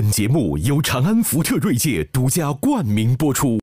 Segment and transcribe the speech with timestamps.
[0.00, 3.58] 本节目由长安福特锐界独家冠名播出。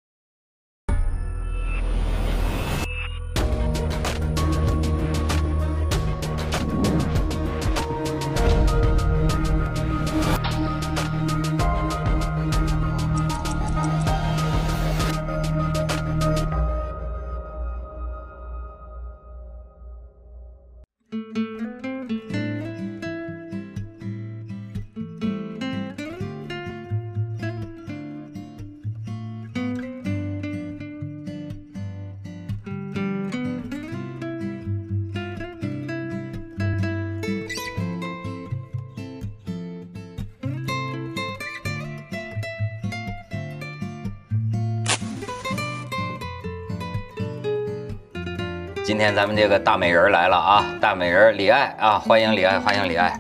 [48.96, 53.12] 今天咱们这个大美人来了啊，大美人李艾啊，欢迎李艾，欢迎李艾。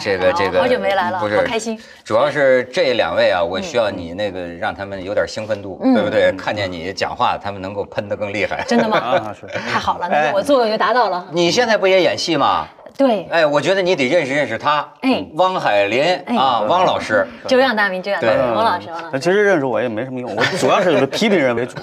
[0.00, 1.78] 这个这个好久没来了，不是好开心。
[2.02, 6.32] 主要是这两位啊，我需要你那个让他们有点兴奋度，对不对？
[6.38, 8.64] 看见你讲话，他们能够喷得更厉害。
[8.66, 8.96] 真的吗？
[8.96, 9.46] 啊，是。
[9.70, 11.26] 太好了，那我作用就达到了。
[11.32, 12.66] 你现在不也演戏吗？
[13.00, 16.04] 对，哎，我觉得你得认识认识他，哎汪海林
[16.38, 19.18] 啊，汪老师，久仰大名，久仰大名，对王老师，汪老师。
[19.18, 21.78] 其实认识我也没什么用，我主要是以批评人为主。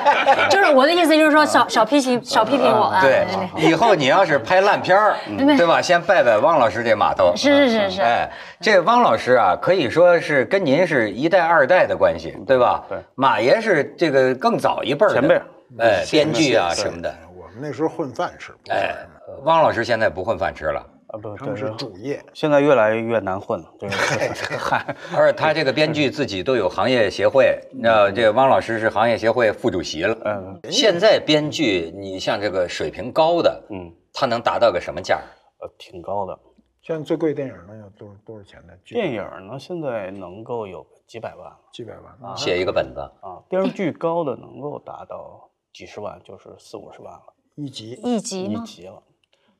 [0.48, 3.02] 就是我的意思，就是说少少批评，少批评我啊。
[3.02, 3.26] 对，
[3.58, 5.82] 以后你要是拍烂片儿，对吧？
[5.82, 7.34] 先拜拜汪老师这码头。
[7.36, 8.00] 是是是是。
[8.00, 12.82] 哎，这汪老师啊，可以说是跟您是一代二代的关系，对吧？
[12.88, 12.96] 对。
[13.14, 15.34] 马爷是这个更早一辈儿的前辈，
[15.80, 17.14] 哎，编剧啊什么的。
[17.36, 18.52] 我们那时候混饭吃。
[18.70, 18.94] 哎，
[19.44, 20.80] 汪老师现在不混饭吃了。
[21.08, 23.70] 啊不，他们是主业，现在越来越难混了。
[23.78, 30.16] 对，嗨， 而且他这个编剧自己都有行业协会，那这个汪老师是行业协会副主席了。
[30.24, 35.20] 嗯，现在编剧，你像这个水平高的，嗯，他能达到个什么价？
[35.60, 36.38] 呃，挺高的。
[36.80, 38.72] 现在最贵电影呢要多多少钱呢？
[38.82, 43.36] 电影呢现在能够有几百万，几百万啊，写一个本子啊。
[43.50, 47.20] 电视剧高的能够达到几十万，就是四五十万了，
[47.54, 49.02] 一集一集一集了。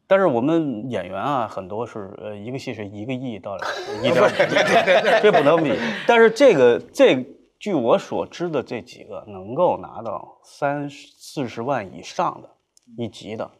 [0.06, 3.56] 但是我们演员啊，很多是呃一个戏是一个亿到
[4.02, 4.28] 一点五，
[5.22, 5.72] 这不能比。
[6.06, 7.24] 但是这个这
[7.58, 12.50] 据我所知的这几个能够拿到三四十万以上的
[12.98, 13.50] 一集的，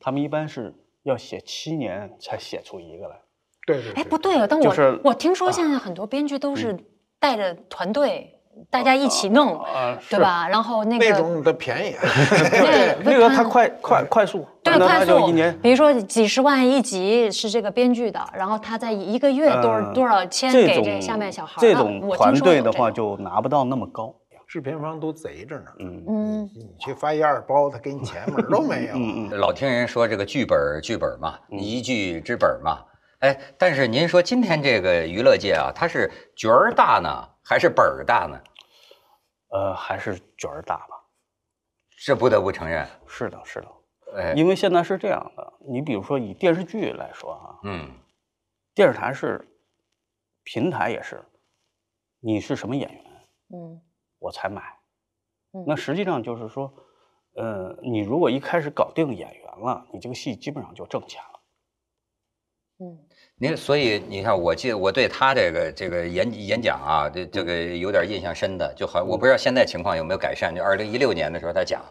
[0.00, 0.74] 他们一般是
[1.04, 3.20] 要写七年才写出一个来。
[3.66, 3.92] 对对。
[3.92, 6.76] 哎，不对啊，但我我听说现在很多编剧都是
[7.18, 8.36] 带着团队。
[8.68, 9.64] 大家一起弄，
[10.10, 10.46] 对吧？
[10.48, 11.94] 然后那个那种的便宜，
[12.50, 14.46] 对，那个它快快快速，
[14.88, 15.58] 对，快速一年。
[15.60, 21.54] 比如说几十万一集是这个编剧的，然后他在一个月多少多少千给这下面小孩。
[21.60, 24.14] 这种团队的话就拿不到那么高，
[24.48, 25.66] 制片方都贼着呢。
[25.78, 28.94] 嗯嗯，你去发一二包，他给你钱门都没有。
[28.94, 32.78] 嗯嗯，老听人说这个剧本剧本嘛，一剧之本嘛。
[33.20, 37.28] 哎，但是您说今天这个娱乐界啊，它是角儿大呢？
[37.44, 38.38] 还是本儿大呢？
[39.52, 40.94] 呃，还是角儿大吧，
[42.04, 42.86] 这不得不承认。
[43.06, 43.66] 是的，是的。
[44.16, 47.90] 哎，因为现在是这样的，你比如说以电视剧来说啊，嗯，
[48.74, 49.46] 电视台是
[50.42, 51.24] 平台也是，
[52.20, 53.04] 你是什么演员，
[53.52, 53.80] 嗯，
[54.18, 54.62] 我才买。
[55.66, 56.72] 那实际上就是说，
[57.34, 61.29] 呃，你如果一开始搞定演员了，你这个戏基本上就挣钱了。
[62.82, 62.98] 嗯，
[63.36, 70.54] 您所以你看，我记得我对他这个这个演演讲啊，这这个有点印象深的，就好，我不知道现在情况有没有改善。
[70.54, 71.82] 就二零一六年的时候，他讲，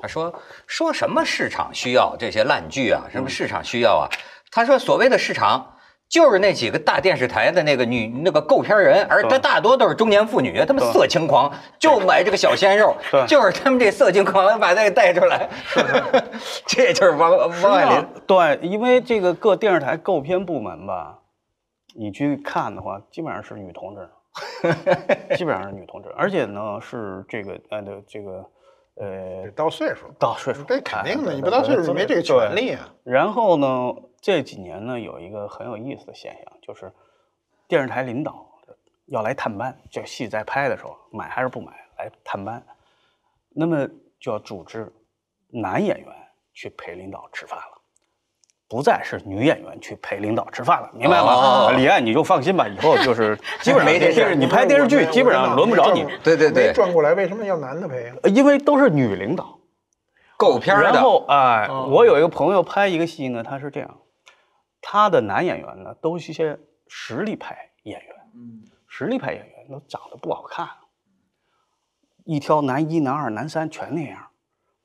[0.00, 0.34] 他说
[0.66, 4.08] 说什么市场需要这些烂剧啊，什么市场需要啊？
[4.50, 5.74] 他说所谓的市场。
[6.08, 12.96] 就是那几个大电视台的那个女那个购片人，而她大多都是中年妇女，他们色情狂，就买这个小鲜肉，
[13.26, 15.48] 就是他们这色情狂把那个带出来，
[16.66, 18.06] 这就是王王爱林。
[18.26, 21.18] 对，因为这个各电视台购片部门吧，
[21.94, 24.08] 你去看的话，基本上是女同志，
[25.36, 28.44] 基本上是女同志，而且呢是这个呃的这个
[28.96, 32.88] 呃到岁数到岁数，这肯定的，你不到岁数你没这个权利啊。
[33.04, 33.94] 然后呢？
[34.20, 36.92] 这几年呢，有一个很有意思的现象，就是
[37.66, 38.46] 电视台领导
[39.06, 42.62] 要来探班，这戏在拍的时候买还是不买来探班，
[43.50, 43.88] 那么
[44.20, 44.92] 就要组织
[45.48, 46.08] 男演员
[46.52, 47.78] 去陪领导吃饭了，
[48.68, 51.70] 不再是女演员去陪领导吃饭了，明白吗？
[51.72, 56.04] 李艾，你就放心吧，以后就是 基本上没这事，你拍电视剧基本上轮不着你。
[56.22, 58.16] 对对对，转过来为什么要男的陪啊？
[58.24, 59.58] 因为都是女领导
[60.36, 60.82] 购片的。
[60.82, 63.98] 然后哎，我有一个朋友拍一个戏呢，他是这样。
[64.90, 70.66] 他的男演员呢，都是一些实力派演员，嗯，实力派演员都长得不好看，
[72.24, 74.30] 一挑男一、男二、男三全那样，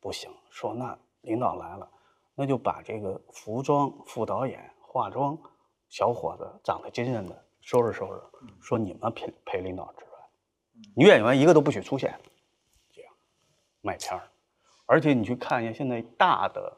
[0.01, 0.29] 不行。
[0.49, 1.89] 说那领导来了，
[2.35, 5.37] 那就把这个服装、副导演、化妆
[5.87, 8.21] 小伙子长得精神的收拾收拾，
[8.59, 10.11] 说你们陪陪领导吃饭，
[10.97, 12.13] 女演员一个都不许出现，
[12.91, 13.13] 这样
[13.79, 14.27] 卖片儿，
[14.85, 16.77] 而且你去看一下现在大的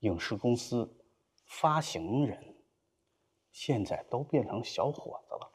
[0.00, 0.92] 影视公司
[1.50, 2.38] 发行人，
[3.50, 5.50] 现在都变成小伙子了。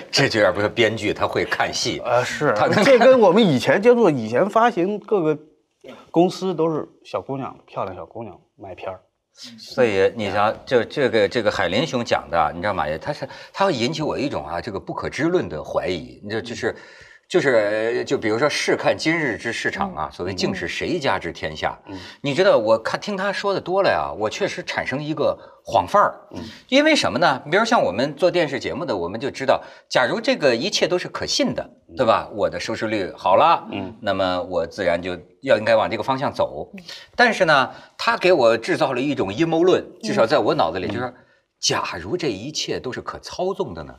[0.10, 5.38] 这就要不是编剧他会看戏，呃，是他这跟我们以前接触，以前发行各个
[6.10, 9.00] 公司都是小姑娘，漂亮小姑娘卖片儿。
[9.58, 12.84] 所以你想，这这个这个海林兄讲的，你知道吗？
[12.98, 16.74] 他是他会引起我一种啊这个不可知论的怀疑，你这就是。
[17.28, 21.78] 就是就比如说，试看今日之市场啊，所谓竟是谁家之天下。
[22.20, 26.14] 你知道，我看听他说的多了呀，我确实产生一个晃范儿。
[26.68, 27.42] 因为什么呢？
[27.50, 32.28] 比如像我们做电视节目的，我们就知道，假如这个一切都是可信的，对吧？
[32.32, 36.70] 我的收视率好了，嗯，那么我自然就要应该往这个方向走。
[37.16, 41.12] 但是呢，他给我制造了一种阴谋论，至少在我脑子里，就是说，
[41.60, 43.94] 假如这一切都是可操纵的呢？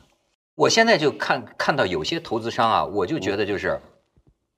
[0.56, 3.78] 我现在就看看到有些投资商啊，我就觉得就是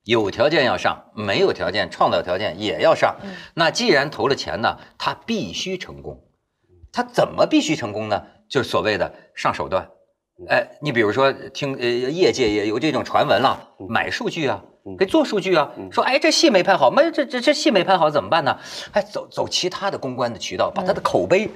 [0.05, 3.17] 有条件要上，没有条件创造条件也要上。
[3.53, 6.23] 那既然投了钱呢，他必须成功。
[6.93, 8.23] 他怎么必须成功呢？
[8.47, 9.89] 就是所谓的上手段。
[10.47, 14.63] 哎，你比如说听呃业界也有这种传闻了，买数据啊，
[14.97, 18.57] 给做数据啊，说哎这戏没拍好，没这这这戏没拍好怎么办呢？
[18.93, 21.51] 哎，走走其他的公关的渠道，把他的口碑。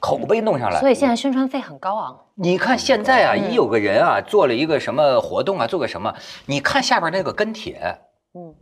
[0.00, 2.18] 口碑弄上来，所以现在宣传费很高昂。
[2.34, 6.14] 你看现在啊，一有个人啊做了一个什么活动啊，做个什么，
[6.46, 7.98] 你看下边那个跟帖，
[8.34, 8.54] 嗯，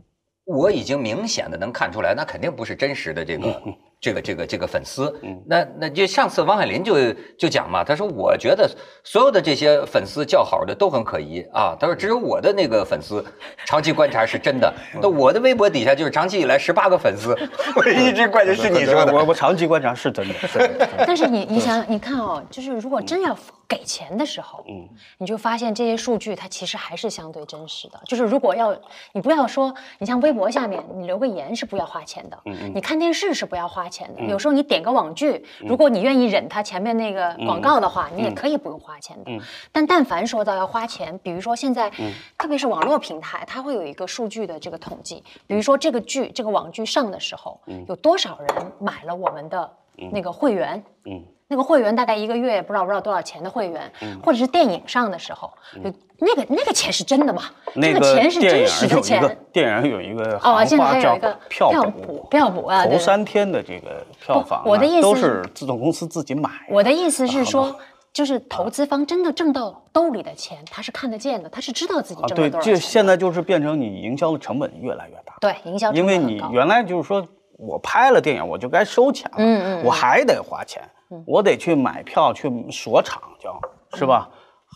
[0.45, 3.61] 我已经明显的能看出来，那肯定不是真实的这个。
[4.03, 5.17] 这个这个这个粉丝，
[5.47, 6.93] 那那就上次王海林就
[7.37, 8.69] 就讲嘛，他说我觉得
[9.01, 13.23] 所有的这些粉丝叫好的都很可疑啊，他说只有我的那个粉丝
[13.65, 17.33] 长期观察是真的，那我的微博底下就是长期以来十八个粉丝，
[17.77, 20.35] 我一直怪的是你说的，我我长期观察是真的，
[21.07, 23.33] 但是你你想你看哦，就是如果真要。
[23.73, 24.87] 给钱的时候，嗯，
[25.17, 27.99] 你就发现这些数据它其实还是相对真实的。
[28.05, 28.77] 就是如果要
[29.13, 34.21] 你不要说，你像微博下面你留个言是不要花钱的，嗯嗯，你看电视是不要花钱的。
[34.25, 39.31] 有时候你点个网剧，如果你愿意忍它前面那个广告的话，你也可以不用花钱的。
[39.71, 41.91] 但但凡说到要花钱，比如说现在，
[42.37, 49.71] 特别是网络平台，它会有一个数据的这个统计，比如说这个剧这个网剧上的时候，有多少人买了我们的
[50.11, 51.23] 那个会员，嗯。
[51.53, 53.79] 那个会员大概一个月不知道不知道多少钱的会员，
[54.23, 55.53] 或者是电影上的时候，
[55.83, 57.43] 就那个那个钱是真的吗？
[57.75, 59.37] 那个钱是真实的钱。
[59.51, 66.49] 电影有一个哦，现在还有一个票补票补啊，头三天的这个票房，我的意思都是自动公司自己买。
[66.71, 67.75] 我的意思是说，
[68.11, 72.73] 就是投资方真的挣到兜里的钱，他是看得见的，他是知道自己挣了多少钱。
[72.73, 75.35] 对，就现在就是变成你营销的成本越来越大。
[75.39, 77.23] 对，营销成本因为你原来就是说
[77.57, 80.81] 我拍了电影我就该收钱了，嗯嗯，我还得花钱。
[81.25, 83.59] 我得去买票去锁场，叫
[83.93, 84.29] 是吧？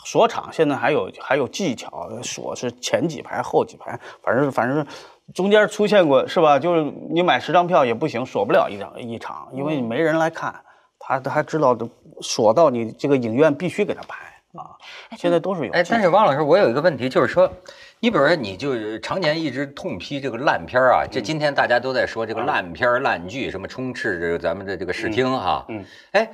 [0.05, 4.85] 锁场现在还有还有技巧，锁是前几排后几排，反正反正
[5.33, 6.59] 中间出现过是吧？
[6.59, 10.53] 就是你买十张票也不行，锁不了一张一场，因为你没人来看，
[10.99, 11.89] 他他知道的
[12.21, 14.77] 锁到你这个影院必须给他拍啊。
[15.17, 15.71] 现在都是有。
[15.73, 17.51] 哎，但是汪老师，我有一个问题，就是说，
[17.99, 25.65] 你比如说，你就常年一直痛批这个烂片啊，这今天大家都在说这个烂片烂剧，什么充斥着咱们的这个视听哈。
[25.69, 25.85] 嗯。
[26.11, 26.29] 哎。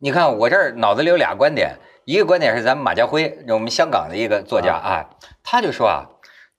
[0.00, 5.10] 你看我这儿脑子里有俩观点，一个观点是咱们马家辉，我们香港的一个作家啊，
[5.42, 6.06] 他就说啊，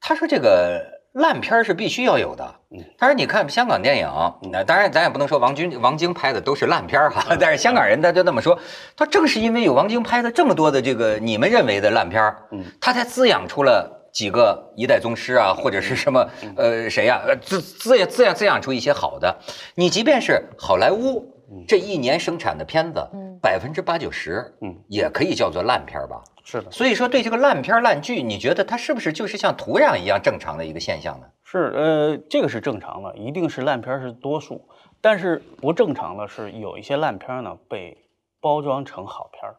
[0.02, 2.56] 他说这个烂片是必须要有的。
[2.98, 4.08] 他说你看香港电影，
[4.52, 8.58] 那当然咱也不能说王军、王晶拍的都是烂片哈，但是香港人他就那么说，
[8.96, 12.36] 他正是因为有王晶拍的这么多的这个你们认为的烂片
[12.80, 19.40] 他才滋养出了几个一代宗师啊，或者是什么呃谁呀，滋滋滋养滋养出一些好的。
[19.76, 21.39] 你即便是好莱坞。
[21.68, 23.00] 这一年生产的片子，
[23.42, 26.22] 百分之八九十，嗯，也可以叫做烂片吧？
[26.44, 26.70] 是的。
[26.72, 31.26] 所以说，对这个烂片烂剧，你觉得它是不是就是像土壤一样正常的一个现象呢？
[31.44, 34.68] 是，呃，这个是正常的，一定是烂片是多数。
[35.02, 37.98] 但是不正常的是，有一些烂片呢被
[38.42, 39.56] 包装成好片儿。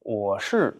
[0.00, 0.76] 我是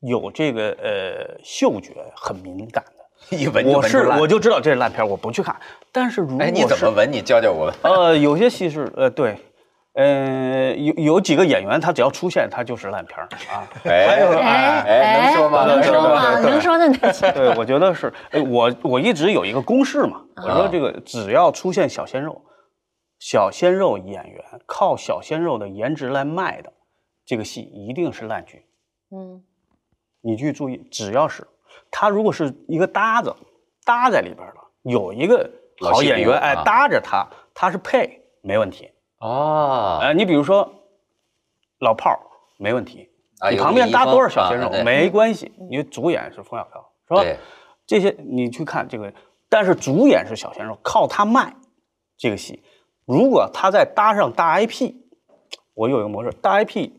[0.00, 3.04] 有这个呃嗅觉很敏感的，
[3.36, 5.54] 一闻我是我就知道这是烂片，我不去看。
[5.92, 7.12] 但是如果你怎么闻？
[7.12, 7.72] 你教教我。
[7.82, 9.36] 呃，有些戏是呃对。
[9.98, 13.66] 嗯，有有几个演员，他只要出现，他就是烂片儿啊。
[13.82, 15.64] 还有哎，能说吗？
[15.64, 16.38] 能说吗？
[16.40, 17.32] 能说的那些。
[17.32, 18.12] 对，我觉得是。
[18.30, 22.42] 哎，我我一直有一个公式嘛，我说这个只要出现小鲜肉，
[23.18, 26.70] 小鲜肉演员靠小鲜肉的颜值来卖的，
[27.24, 28.66] 这个戏一定是烂剧。
[29.10, 29.42] 嗯，
[30.20, 31.46] 你去注意，只要是
[31.90, 33.34] 他如果是一个搭子
[33.82, 35.50] 搭在里边了，有一个
[35.80, 38.90] 好演员哎搭着他，他是配没问题。
[39.18, 40.70] 哦，呃，你比如说
[41.80, 42.18] 老炮儿
[42.58, 43.08] 没问题，
[43.40, 47.38] 啊你旁边搭多少小鲜肉啊没关系，因为主演是冯小刚，是吧对？
[47.86, 49.12] 这些你去看这个，
[49.48, 51.54] 但是主演是小鲜肉，靠他卖
[52.16, 52.62] 这个戏。
[53.04, 54.92] 如果他再搭上大 IP，
[55.74, 56.90] 我有一个模式，大 IP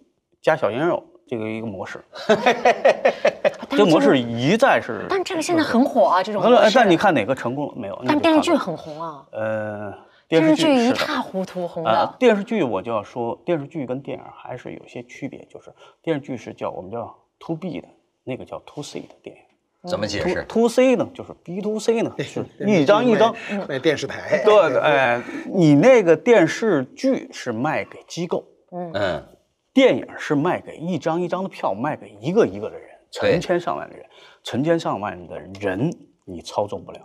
[0.41, 2.01] 加小鲜肉这个一个模式，
[3.69, 5.05] 这个模式一再是。
[5.09, 6.71] 但这个现在很火啊，这种模式。
[6.73, 7.99] 但你看哪个成功了没有？
[8.03, 9.93] 那但电视剧很红啊，呃，
[10.27, 12.15] 电视剧一塌糊涂红呃的，。
[12.19, 17.87] 电视剧我就要说，电视剧跟电影还是有些区别，就是电视剧是叫我们叫 to B 的，
[18.23, 19.41] 那个叫 to C 的电影。
[19.87, 23.33] 怎么解 to 释？to C 呢，就是 B to C 呢，是一张一张。
[23.69, 29.23] 卖电视台，对对，哎，你那个电视剧是卖给机构，嗯，
[29.71, 34.05] 电影是卖给一张一张的票，卖给一个一个的人，成千上万的人，
[34.43, 35.89] 成千上万的人
[36.25, 36.99] 你操纵不了，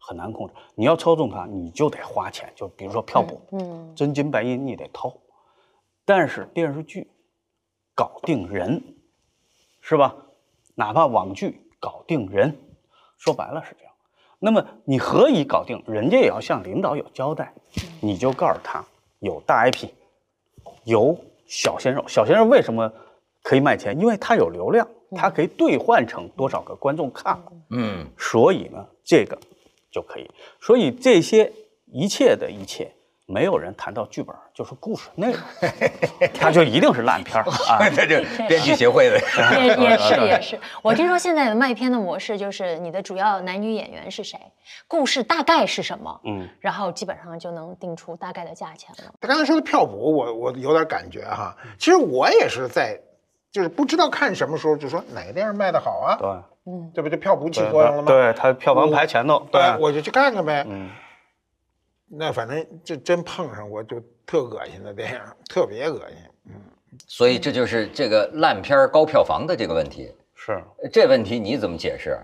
[0.00, 0.54] 很难控制。
[0.74, 5.12] 你要操纵它，你就得花钱，就比如说票补，嗯，真金白银你得掏。
[6.04, 7.08] 但是电视剧
[7.94, 8.82] 搞定人，
[9.80, 10.16] 是吧？
[10.74, 12.58] 哪怕网剧搞定人，
[13.18, 13.92] 说白了是这样。
[14.38, 15.82] 那么你何以搞定？
[15.86, 17.52] 人家也要向领导有交代，
[18.00, 18.82] 你就告诉他
[19.18, 19.90] 有大 IP，
[20.84, 21.16] 有
[21.46, 22.02] 小鲜肉。
[22.08, 22.90] 小鲜肉为什么
[23.42, 24.00] 可以卖钱？
[24.00, 27.38] 因为他有流量，它可以兑换成多少个观众看。
[27.68, 29.38] 嗯，所以呢，这个
[29.90, 30.30] 就可以。
[30.60, 31.52] 所以这些
[31.86, 32.92] 一切的一切，
[33.26, 35.40] 没有人谈到剧本，就是故事内容，
[36.34, 37.88] 它就一定是烂片儿啊。
[37.94, 38.16] 这就
[38.48, 39.20] 编剧协会的，
[39.60, 40.58] 也也是 也是。
[40.82, 44.38] 我听说现在的卖片的模式就是你的主要男女演员是谁，
[44.88, 49.14] 故事大概是什么，嗯，然后基本上就能定出大概的价钱了。
[49.20, 51.56] 他刚才说的票补，我我有点感觉哈。
[51.78, 52.98] 其实我也是在，
[53.52, 56.28] 就是不知道看什么时候就说哪个电影卖的好啊，对，
[56.94, 58.08] 这不就票补起对作用了吗？
[58.08, 59.46] 对，它票房排前头。
[59.50, 60.64] 对，我就去看看呗。
[60.68, 60.90] 嗯，
[62.06, 66.18] 那反正这真碰上我就特恶心的电影，特别恶心。
[66.46, 66.54] 嗯
[67.06, 70.12] 所以这就是这个烂片高票房的这个问题。
[70.34, 70.62] 是
[70.92, 72.18] 这问题你怎么解释？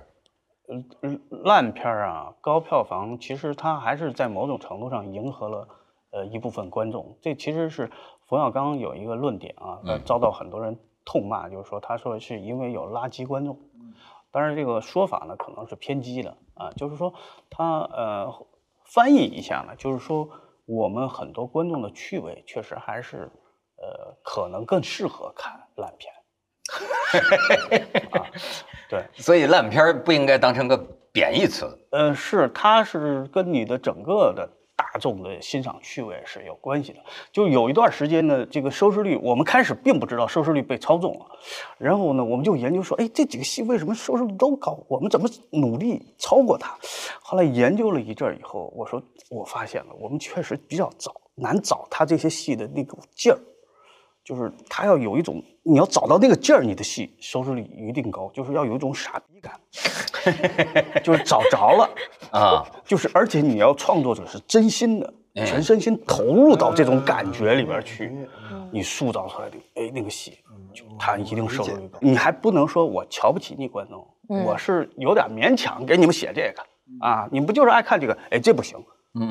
[0.68, 5.68] 嗯烂片啊，高票房，其实它还是在某种程度上迎合了
[6.10, 7.16] 呃一部分观众。
[7.22, 7.88] 这其实是
[8.26, 13.56] 冯小刚有一个论点啊，呃遭到很多人痛骂，就是说他说是因为有垃圾观众。
[14.36, 17.14] 当然，这个说法呢可能是偏激的啊，就是说
[17.48, 18.46] 他呃
[18.84, 20.28] 翻译一下呢，就是说
[20.66, 23.30] 我们很多观众的趣味确实还是
[23.78, 26.12] 呃可能更适合看烂片。
[28.10, 28.28] 啊，
[28.90, 30.76] 对， 所以烂片不应该当成个
[31.14, 31.66] 贬义词。
[31.92, 36.98] 嗯，是，它是跟你的整个的大众的欣赏趣味是有关系的。
[37.32, 41.26] 就有一段时间呢，这个收视率，我们开始并不知道收视率被操纵了，
[41.78, 44.78] 然后呢，我们就研究说，哎，这几个戏为什么收视率都高？
[44.86, 46.76] 我们怎么努力超过它？
[47.22, 53.38] 后来研究了一阵以后，我说我发现了，我们确实比较早难找他这些戏的那股劲儿。
[54.26, 58.28] 就是他要有一种，你要找到那个劲儿，你的戏收视率一定高。
[58.34, 59.54] 就是要有一种傻逼感，
[61.04, 61.88] 就是找着了
[62.36, 68.26] 啊，就是而且你要创作者是真心的，哎全身心投入到这种感觉里边去，
[68.72, 70.36] 你塑造出来的，哎，那个戏
[70.74, 71.98] 就他一定收视率高。
[72.02, 74.04] 你还不能说我瞧不起你观众，
[74.44, 76.62] 我是有点勉强给你们写这个
[77.06, 78.18] 啊，你们不就是爱看这个？
[78.30, 78.76] 哎，这不行，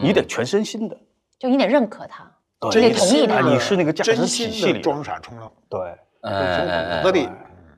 [0.01, 0.97] 你得全身心的。
[1.37, 2.31] 就你得认可他，
[2.71, 3.53] 对你得同意。
[3.53, 5.79] 你是那个价值真体系里心的装傻充愣，对，
[6.21, 7.29] 哎哎哎骨子里。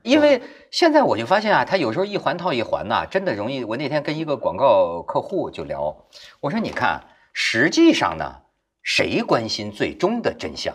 [0.02, 0.40] 因为
[0.70, 3.64] 现在我就发现啊，他有时候一环套一环呐、真的容易。
[3.64, 5.94] 我那天跟一个广告客户就聊，
[6.40, 7.02] 我说你看，
[7.32, 8.36] 实际上呢，
[8.82, 10.74] 谁关心最终的真相？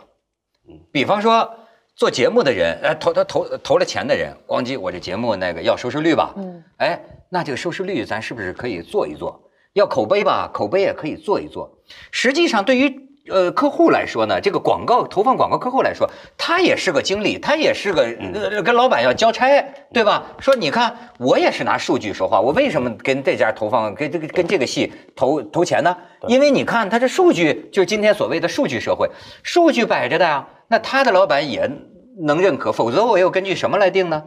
[0.91, 1.49] 比方说
[1.95, 9.41] 做节目的人，呃，投他投投了钱的人，咣叽，我这节目那个要收视率吧，嗯，哎，那这个收视率咱是不是可以做一做？
[9.73, 11.79] 要口碑吧，口碑也可以做一做。
[12.11, 18.03] 实际上，对于呃客户来说呢，这个广告投放广告客户来说，他也是个经理，他也是个、
[18.33, 19.47] 呃、跟老板要交差，
[19.93, 20.25] 对吧？
[20.39, 25.95] 说你看，我也是拿数据说话，我为什么跟这家投放跟这个跟这个戏投投钱呢？
[26.27, 29.09] 因为你看，他这数据就是今天所谓的数据社会，
[29.41, 31.69] 数据摆着的呀，那他的老板也
[32.17, 34.23] 能认可，否则我又根据什么来定呢？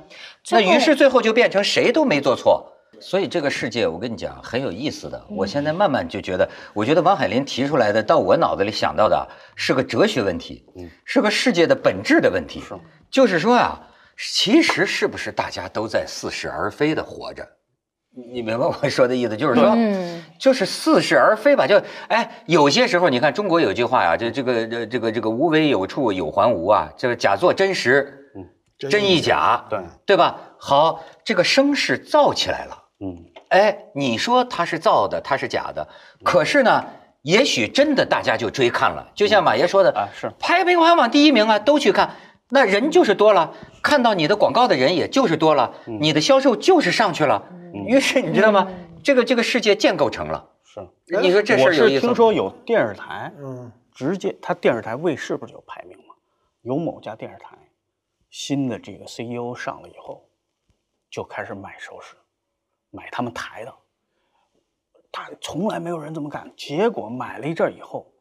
[0.50, 2.72] 那于是最后就变成谁都没做错。
[3.00, 5.22] 所以这个世界，我跟你讲很有意思的。
[5.28, 9.24] 我现在慢慢就觉得，我觉得王海林提出来的，到我脑子里想到的啊
[9.54, 10.64] 是个哲学问题，
[11.04, 12.62] 是个世界的本质的问题。
[13.10, 13.80] 就是说啊，
[14.16, 17.46] 其实是不是大家都在似是而非的活着？
[18.32, 19.36] 你明白我说的意思？
[19.36, 21.66] 就是说，嗯就是似是而非吧。
[21.66, 28.32] 就哎，有些时候你看中国有句话呀，这这个这这个这个无为有处有还无啊，这个假作真实，
[28.78, 30.40] 真亦假，对，对吧？
[30.58, 32.84] 好，这个声势造起来了。
[33.00, 35.86] 嗯，哎，你说它是造的，它是假的，
[36.24, 36.84] 可是呢，
[37.22, 39.10] 也许真的大家就追看了。
[39.14, 42.16] 就像马爷说的啊是拍《排行榜》第一名啊，都去看。
[42.48, 47.44] 那人就是多了，看到你的广告的人也就是多了，你的销售就是上去了。
[47.86, 48.68] 于是你知道吗？
[49.02, 50.48] 这个这个世界建构成了。
[50.64, 50.88] 是，
[51.20, 52.00] 你说这事我儿有意思我。
[52.00, 56.14] 是听说有电视台，嗯，直接他电视台卫视不是有排名吗？
[56.62, 57.56] 有某家电视台
[58.30, 60.28] 新的这个 CEO 上了以后，
[61.10, 62.14] 就开始买首饰，
[62.90, 63.74] 买他们台的。
[65.12, 68.12] 他从来没有人这么干，结果买了一阵以后，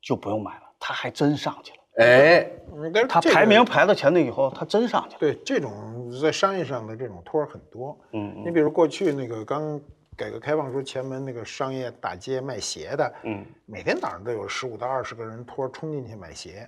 [0.00, 1.78] 就不用买了，他还真上去了。
[1.98, 5.18] 哎，嗯但是他排名排到前头以后，他真上去了。
[5.18, 7.98] 对这种在商业上的这种托儿很多。
[8.12, 9.80] 嗯你比如过去那个刚
[10.16, 16.66] 改革开放时候，前门那个商业大街卖鞋的，嗯，每天早上都有十五到二十个人托儿冲进去买鞋，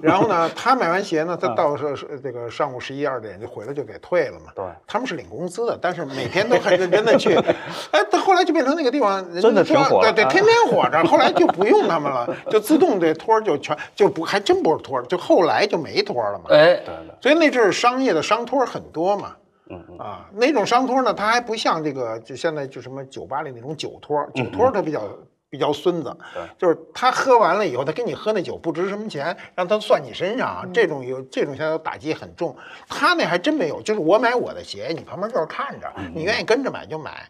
[0.00, 4.50] 然后呢，他买完鞋呢， 他到是是这个上午十一二点就回来就给退了嘛。
[4.54, 7.34] 对他们是领工资的，但是每天都很认真的去。
[7.92, 11.04] 哎，他后来就变成那个地方人家真的挺火的对对，啊天天 火着。
[11.04, 16.44] 后来就不用他们了，就自动这托儿就全就不还真不是托儿，就后来就没托儿了嘛。
[16.48, 19.36] 哎，对对，所以那阵儿商业的商托儿很多嘛。
[19.68, 25.02] 嗯嗯啊，那种商托呢，它还不像这个，就现在就什么酒吧里那种酒托，酒嗯托它比较
[25.48, 26.16] 比较孙子，
[26.58, 32.54] 就是他喝完了以后，他跟你喝那酒不值什么钱，让他算你身上，嗯这种有这种现在打击很重。
[32.88, 37.28] 他那还真没有，就是我买我的鞋，你旁边就是看着，嗯你愿意跟着买就买。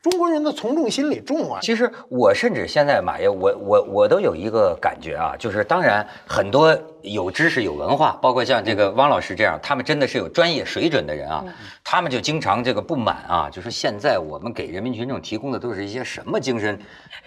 [0.00, 11.44] 中国人的从众心理重啊，其实我甚至现在马爷，我我我都有一个感觉啊，就是当然很多有知识有文化，包括像这个汪老师这样，他们真的是有专业水准的人啊，
[11.82, 16.78] 他们就经常这个不满啊，就说现在我们给人民群众提供的都是一些什么精神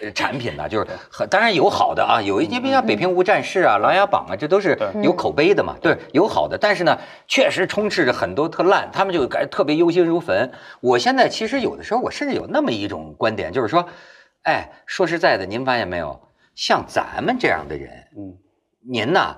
[0.02, 0.68] 呃产品呢？
[0.72, 6.98] 就是很当然有好的啊，有一些比如像北平无战事啊、琅琊榜啊，这都是有口碑的嘛，对，有好的，但是呢，
[7.28, 10.50] 确实充斥着很多特烂，他们就感觉特别忧心如焚。
[10.80, 13.88] 我现在其实有的时候我甚至有那么一种观点，就是说，
[14.44, 16.20] 哎，说实在的，您发现没有，
[16.56, 18.38] 像咱们这样的人，嗯，
[18.90, 19.36] 您呐，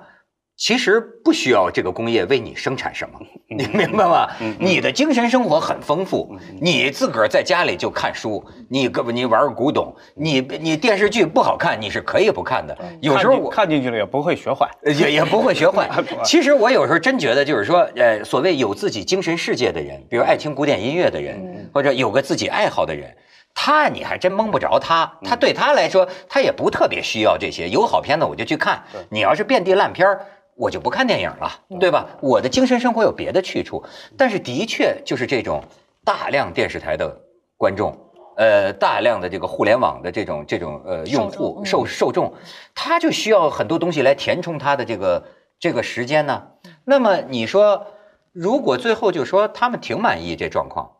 [0.56, 4.30] 其实不需要这个工业为你生产什么，你明白吗？
[4.60, 12.78] 你的精神生活很丰富，你自个儿在家里就看书，你个你玩古董，你你电视剧不好看，你是可以不看的。
[13.02, 14.70] 有时候我看进去了也不会学坏。
[14.84, 15.90] 呃也也不会学坏。
[16.24, 23.16] 其实我有时候真觉得，就是说，呃，所谓有自己精神世界的人，比如爱听古典音乐的人，或者有个自己爱好的人。
[23.56, 27.70] 他你还真蒙不着他，他对他来说，他也不特别需要这些。
[27.70, 32.08] 有好片子我就去看，你要是遍地烂片儿，我就不看电影了，对吧？
[32.22, 33.84] 我的精神生活有别的去处，
[34.18, 35.64] 但是的确就是这种
[36.04, 37.22] 大量电视台的
[37.56, 37.96] 观众，
[38.38, 42.34] 呃，大量的这个互联网的这种这种呃用户受受受众，
[42.76, 45.24] 他就需要很多东西来填充他的这个
[45.60, 46.48] 这个时间呢。
[46.84, 47.86] 那么你说，
[48.34, 50.92] 如果最后就说他们挺满意这状况，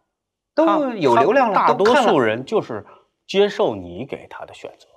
[0.56, 2.86] 都他有流量了，大多数人就是
[3.26, 4.88] 接受你给他的选择，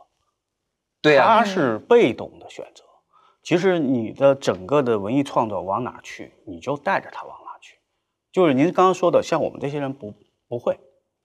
[1.01, 2.85] 对呀、他是被动的选择。
[3.43, 7.79] 其实你的整个的文艺创作往哪去，你就带着他往哪去。
[8.33, 10.13] 就是您刚刚说的，像我们这些人不
[10.49, 10.79] 不会，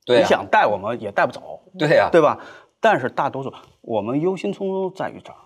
[0.06, 2.40] 你想带我们也带不走，对呀、对吧？
[2.80, 5.38] 但是大多数我们忧心忡忡在于这儿。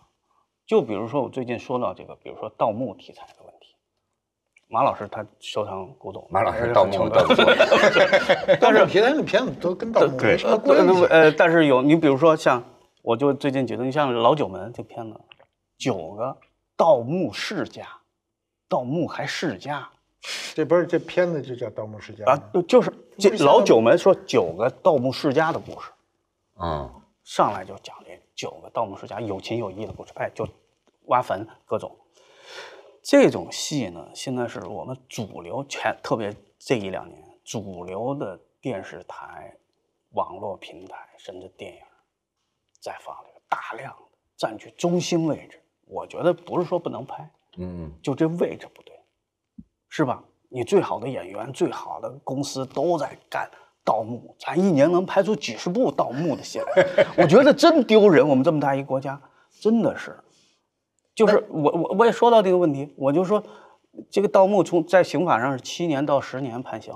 [0.67, 3.25] 就比如说我最近说到这个，比如说盗墓题材
[4.67, 7.35] 马老师他收藏古董，马老师盗墓盗墓，
[8.59, 11.05] 但是片子片子都跟盗墓没什么关系。
[11.05, 12.63] 呃，但是有你比如说像，
[13.03, 15.19] 我就最近举的，你像《老九门》这片子，
[15.77, 16.35] 九个
[16.75, 17.87] 盗墓世家，
[18.67, 19.87] 盗墓还世家
[20.55, 25.91] 这不是这片子就叫《盗墓世家》啊？，就是这老九门说九个盗墓世家的故事，
[26.59, 26.89] 嗯，
[27.23, 30.47] 上来就讲这九个盗墓世家有情有义的故事，哎，就
[31.05, 31.95] 挖坟各种。
[33.07, 39.55] 这种戏呢，现在是我们主流全，特别这一两年主流的电视台、
[40.13, 41.79] 网络平台甚至电影
[42.81, 45.61] 在放这个大量的占据中心位置。
[45.85, 48.99] 我觉得不是说不能拍，嗯，就这位置不对，
[49.87, 50.23] 是吧？
[50.49, 53.47] 你最好的演员、最好的公司都在干
[53.83, 58.27] 盗墓，咱一年能拍出几十部盗墓的戏来， 我觉得真丢人。
[58.27, 59.21] 我们这么大一个国家，
[59.59, 60.17] 真的是，
[61.15, 63.41] 就是我我我也说到这个问题，我就说
[64.11, 66.93] 这个盗墓从在刑法上是七年到十年判刑，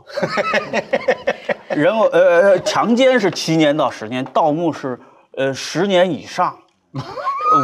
[1.75, 4.99] 然后呃呃强奸是七年到十年，盗墓是
[5.31, 6.59] 呃十年以上。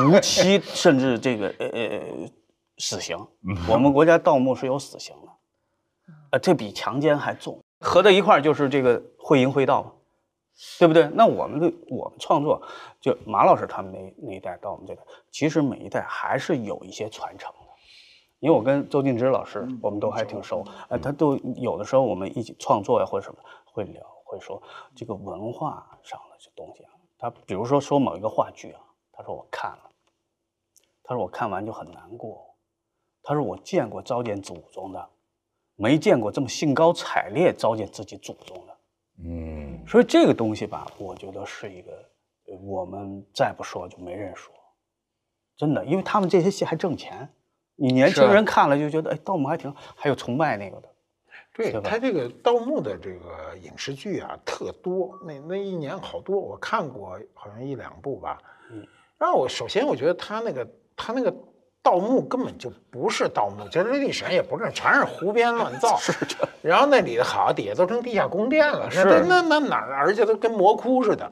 [0.08, 2.02] 无期甚至这个呃呃
[2.80, 3.16] 死刑。
[3.70, 5.28] 我们国家盗墓是有死刑的，
[6.32, 9.92] 呃，这比强奸还重，合在一块儿就是这个会淫会盗嘛，
[10.80, 11.08] 对不对？
[11.14, 12.62] 那我们的我们创作，
[13.02, 17.60] 就马老师他们那那一代到我们这代，其实每一代还是有一些传承的。
[18.40, 24.62] 因为我跟周静之老师，我们都还挺熟，呃，他都有的时候我们一起创作呀或者什么会聊，会说
[24.96, 29.90] 这个文化上的这东西啊，他比如说说某一个话剧啊，他说我看了，
[31.02, 32.56] 他说我看完就很难过，
[33.24, 35.10] 他说我见过糟践祖宗的，
[35.76, 38.78] 没见过这么兴高采烈糟践自己祖宗的。
[39.24, 39.55] 嗯，
[39.88, 41.92] 所以这个东西吧，我觉得是一个，
[42.48, 44.54] 呃我们再不说就没人说，
[45.56, 47.28] 真的，因为他们这些戏还挣钱，
[47.76, 50.90] 你年轻人看了就觉得，哎，盗墓还挺，还有崇拜那个的，
[51.54, 55.18] 对他这个盗墓的这个影视剧啊，特多。
[55.24, 58.42] 那那一年好多，我看过好像一两部吧。
[58.72, 58.86] 嗯，
[59.18, 61.34] 然后我首先我觉得他那个他那个
[61.86, 65.96] 盗墓根本就不是盗墓，这历史上也不是，全是胡编乱造。
[66.02, 66.50] 是的。
[66.64, 71.32] 然后那里头好底下都成地下宫殿了，那是那那哪儿，而且都跟魔窟似的。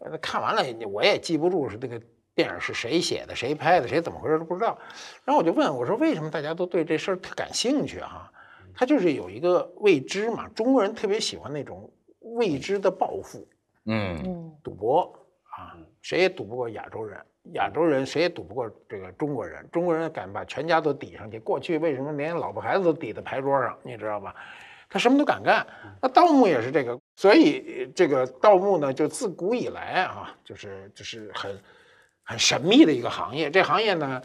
[0.00, 1.98] 呃看完了我也记不住是这个
[2.34, 4.78] 电影是谁写的、谁拍的、谁怎么回事都不知道。
[5.24, 8.30] 然后我就问我说为什么大家都对这事儿特感兴趣啊？
[8.74, 13.48] 他就是有一个未知嘛，中国人特别喜欢那种未知的抱负，
[13.86, 15.12] 嗯，嗯，赌博
[15.50, 17.18] 啊，谁也赌不过亚洲人，
[17.54, 21.38] 亚洲人谁也赌不过这个中国人，中国人敢把全家都抵上去。
[21.38, 24.34] 过去为什么连老婆孩子都抵在牌桌上，你知道吧？
[24.88, 25.66] 他什么都敢干。
[26.00, 31.58] 那盗墓也是这个，所以呃这个盗墓呢，就自古以来啊，就是就是很
[32.22, 33.50] 很神秘的一个行业。
[33.50, 34.22] 这行业呢。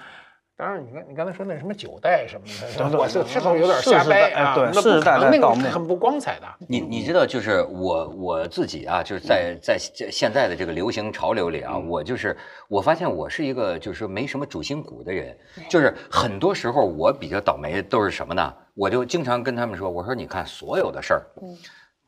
[0.55, 2.45] 当然，你看你刚才说那什么九代什么
[2.91, 4.53] 的，我是是否有点瞎掰啊？
[4.53, 6.47] 对，那不世世代可能，那个代盗墓，很不光彩的。
[6.67, 12.37] 你你知道，就是我我自己啊，就是在在这现在的这个流行潮流里啊，我就是
[12.67, 15.35] 我发现我是一个就是说没什么主心骨的人，
[15.67, 18.53] 就是很多时候我比较倒霉都是什么呢？
[18.75, 21.25] 我就经常跟他们说，我说你看所有的事儿，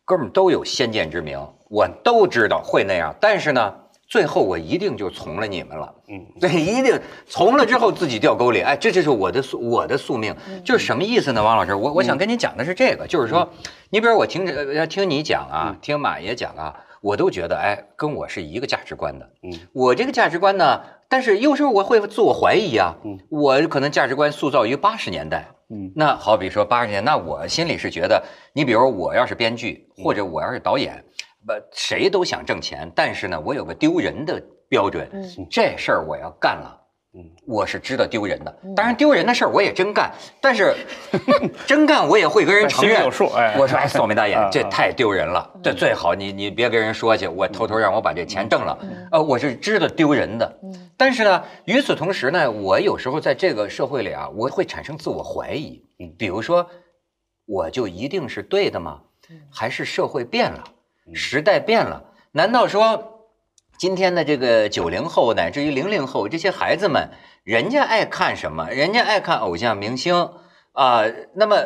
[0.06, 3.76] 哥们儿都有先见之明，我都知道会那样，但是呢。
[4.08, 11.44] 最后我一定就从了你们了，嗯， 对，一定从了之后自己掉沟里，哎，这就是我的宿我的宿命，就是什么意思呢？
[11.44, 13.50] 王老师，我我想跟你讲的是这个，就是说，
[13.90, 31.15] 你比如我听着要听你讲啊，听马爷讲啊，我都觉得哎，跟我是一个价值观的，嗯，我这个价值观呢，但是有时候我会自我怀疑啊，嗯，我可能价值观塑造于八十年代，嗯，那好比说八十年，那我心里是觉得，你比如我要是编剧或者我要是导演，不
[31.72, 34.42] 谁都想挣钱，但是呢，我有个丢人的。
[34.68, 35.08] 标准，
[35.50, 36.82] 这事儿我要干了，
[37.14, 38.54] 嗯，我是知道丢人的。
[38.76, 40.76] 当然丢人的事儿我也真干，但是
[41.68, 43.04] 真干我也会跟人承认。
[43.04, 45.48] 有数，哎，我说哎，扫眉大爷，这太丢人了。
[45.64, 48.78] 这最好你你别跟人说去，我偷偷让我把这钱挣了。
[49.12, 50.60] 呃，我是知道丢人的。
[50.98, 55.80] 但是呢，与此同时呢，我有时候在这个社会里啊，我会产生自我怀疑。
[56.00, 56.68] 嗯，比如说，
[57.46, 59.00] 我就一定是对的吗？
[59.52, 60.64] 还是社会变了，
[61.14, 62.04] 时代变了？
[62.32, 63.12] 难道说？
[63.78, 67.10] 今天的这个九零后乃至于零零后这些孩子们，
[67.44, 68.70] 人家爱看什么？
[68.70, 70.30] 人家爱看偶像明星
[70.72, 71.58] 啊、那么，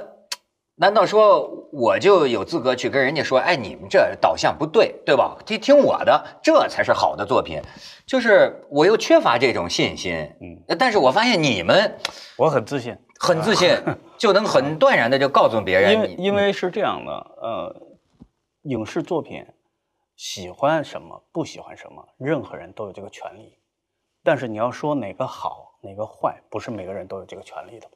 [0.76, 5.38] 难道说我就有资格去跟人家说，哎，你们这导向不对，对吧？
[5.46, 7.62] 听听我的，这才是好的作品。
[8.08, 11.96] 就是我又缺乏这种信心，嗯，但是我发现你们
[12.38, 13.78] 我很自信，很自信，
[14.18, 17.76] 就能很断然的就告诉别人，因为因为是这样的，呃，
[18.64, 19.46] 影视作品。
[20.16, 23.58] 喜欢什么，不喜欢什么，任何人都有这个权利。
[24.22, 27.90] 但是你要说哪个好，哪个坏，不是每个人都有这个权利的，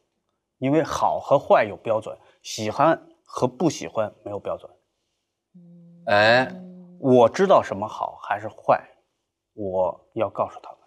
[0.58, 4.72] 因为好和坏有标准，喜欢和不喜欢没有标准。
[6.06, 6.50] 哎，
[6.98, 8.82] 我知道什么好还是坏，
[9.52, 10.80] 我要告诉他们，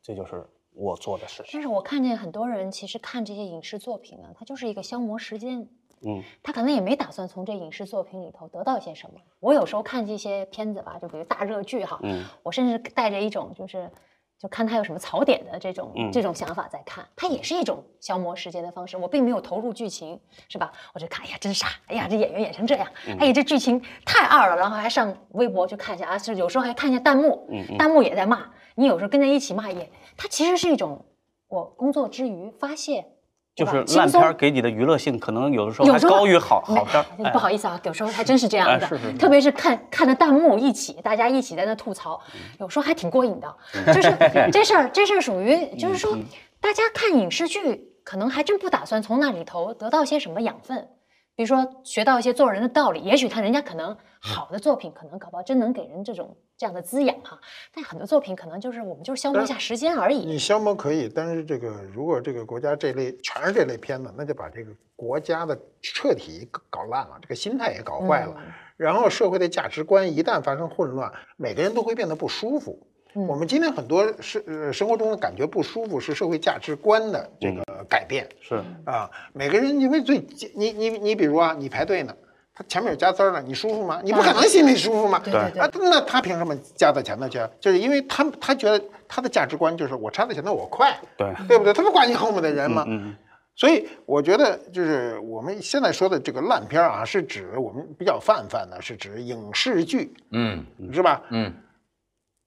[0.00, 1.50] 这就是我做的事情。
[1.52, 5.68] 但是我看见很多人其实看这些影视作品呢，它就是一个消磨时间。
[6.06, 9.18] 嗯，他可能也没打算从这影视作品里头得到一些什么。
[9.40, 13.90] 我有时候看这些片子吧，就比如大热剧哈，嗯，我甚至带着一种就是，
[14.38, 18.96] 就看他有什么槽点的这种、嗯这种想法在看，它也是一种消磨时间的方式。
[18.96, 20.72] 我并没有投入剧情，是吧？
[20.92, 31.04] 我就看，哎呀，真傻，哎呀，这演员演成这样，嗯哎呀，这剧情太二了，然后还上微博去看一下啊，是有时候还看一下弹幕，嗯弹幕也在骂，你有时候跟着一起骂也，它其实是一种
[31.48, 33.06] 我工作之余发泄。
[33.54, 39.50] 就是烂片给你的娱乐性，可能有的时候还高于好好片不好意思啊，有时候还真是这样的，哎是是是特别是。
[39.52, 42.20] 看看着弹幕一起，大家一起在那吐槽，
[42.58, 43.56] 有时候还挺过瘾的。
[43.94, 44.12] 就是
[44.50, 46.18] 这事儿，这事儿属于就是说，
[46.60, 50.88] 大家看影视剧，可能还真不打算从那里头得到些什么养分。
[51.36, 57.38] 比如说学到一些做人的道理，也许他人家可能好的作品，可能搞不好真能给人这种这样的滋养哈。
[57.74, 60.24] 但很多作品可能就是我们就是消磨一下时间而已。
[60.24, 68.34] 你消磨可以，但是这个如果这个国家这类全是这类片子，那就把这个国家的彻底搞烂了，这个心态也搞坏了，
[68.78, 72.86] 然后社会的价值观一旦发生混乱，每个人都会变得不舒服。
[73.28, 78.26] 我们今天很多是呃生活中的感觉不舒服，是社会价值观的这个改变。
[78.40, 80.18] 是啊，每个人因为最
[80.56, 82.16] 你你你比如啊，你排队呢，
[82.54, 84.00] 他前面有加塞儿了，你舒服吗？
[84.04, 85.20] 你不可能心里舒服吗？
[85.24, 87.40] 对对对啊，那他凭什么加到前头去？
[87.60, 91.72] 就是因为他他觉得他的价值观就是我插到前头我快，对，对不对？
[91.72, 92.84] 他不管你后面的人吗？
[92.86, 93.16] 嗯
[93.56, 101.22] 所以我觉得，就是我们现在说的这个烂片啊，是指我们比较泛泛的，是指影视剧，嗯是吧？
[101.30, 101.54] 嗯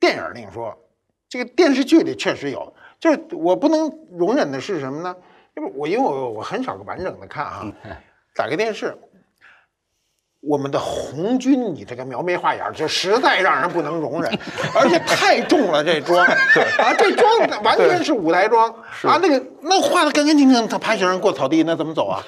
[0.02, 0.78] 电影另说，
[1.30, 5.16] 这个电视剧里确实有，就是我不能容忍的是什么呢？
[5.56, 7.66] 因为我因为我我很少完整的看啊、
[8.36, 8.94] 打开电视，
[10.42, 14.32] 我们的红军，你这个描眉画眼儿，就实在让人不能容忍，
[14.74, 16.26] 而且太重了这妆，
[16.78, 18.70] 啊，这妆完全是舞台妆
[19.04, 22.24] 啊，那个那画的干干净净，他拍行人过草地，那怎么走啊？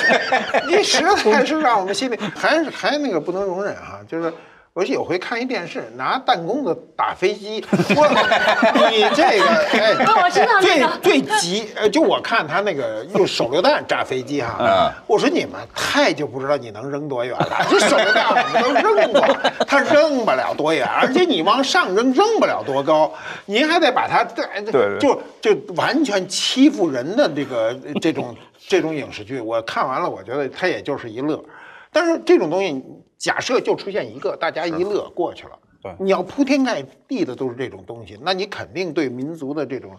[0.68, 4.32] 你实在是让我们心里还是还那个不能容忍啊，就是。
[4.76, 7.64] 我有回看一电视，拿弹弓子打飞机，
[7.96, 19.26] 我你这个哎，我知道那最个最急，呃，就我看他那个用手榴弹炸飞机哈，嗯我说你们太就不知道你能扔多远了，这手榴弹我们都扔过，
[19.66, 23.10] 他扔不了多远，而且你往上扔扔不了多高，
[23.46, 28.36] 您还得把它对对就就完全欺负人的这个这种
[28.68, 31.42] 这种影视剧，我看完了，我觉得他也就是一乐，
[31.90, 32.84] 但是这种东西
[33.18, 35.52] 假设就出现一个，大家一乐过去了。
[35.82, 39.90] 对你要铺天盖地的都是这种东西，那你肯定对民族的这种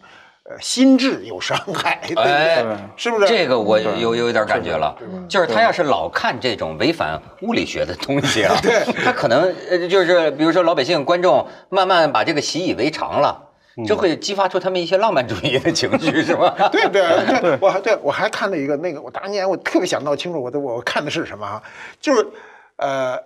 [0.43, 2.77] 呃心智有伤害，对不哎对？
[2.95, 3.27] 是不是？
[3.27, 4.97] 这个我有有点感觉了，
[5.29, 13.49] 就是他要是老看这种违反物理学的东西啊， 对他可能呃就是比如说老百姓观众慢慢把这个习以为常了，
[13.85, 16.53] 这会激发出他们一些浪漫主义的情绪，是吧？
[16.71, 17.01] 对对
[17.39, 21.63] 对，我还对我还看了一个那个，我当年我特别想闹清楚我的我看的是什么啊？
[22.01, 22.27] 就是
[22.77, 23.19] 呃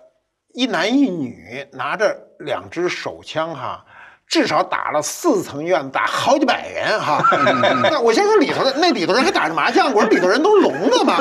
[0.52, 3.84] 一男一女拿着两支手枪哈。
[4.28, 7.22] 至少打了四层院，打好几百人哈。
[7.90, 11.18] 那我先说里头的，那里头人还打着麻将，我说里头人都聋了吗？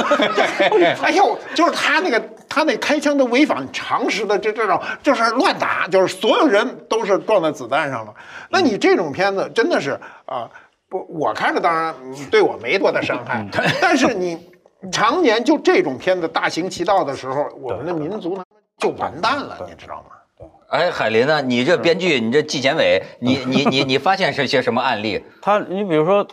[1.03, 8.13] 哎呦，就是他那个他那开枪都违反常识的这这种，就是乱打，就是所有人都是撞在子弹上了。
[8.49, 10.49] 那你这种片子真的是啊，
[10.87, 13.45] 不，我看着当然嗯对我没多大伤害，
[13.81, 14.50] 但是你
[14.91, 18.43] 常年就这种片子大行其道的时候，我们的民族呢
[18.77, 20.47] 就完蛋了，你知道吗？
[20.69, 21.41] 哎，海林呢？
[21.41, 25.21] 你这编剧，你这纪检委，你你你你发现是些什么案例？
[25.41, 26.25] 他，你比如说，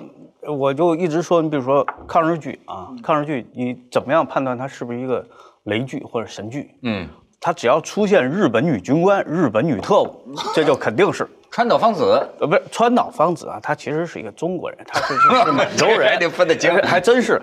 [0.46, 5.26] 我就一直说，你比如说抗日剧啊，抗日剧，你怎么样判断它是不是一个
[5.64, 6.70] 雷剧或者神剧？
[6.82, 7.08] 嗯，
[7.40, 10.22] 它只要出现日本女军官、日本女特务，
[10.54, 11.28] 这就肯定是。
[11.50, 17.40] 川岛芳子，呃，不是川岛芳子啊，她其实是一个中国人，她是是是满洲人， 得分得清 还真是。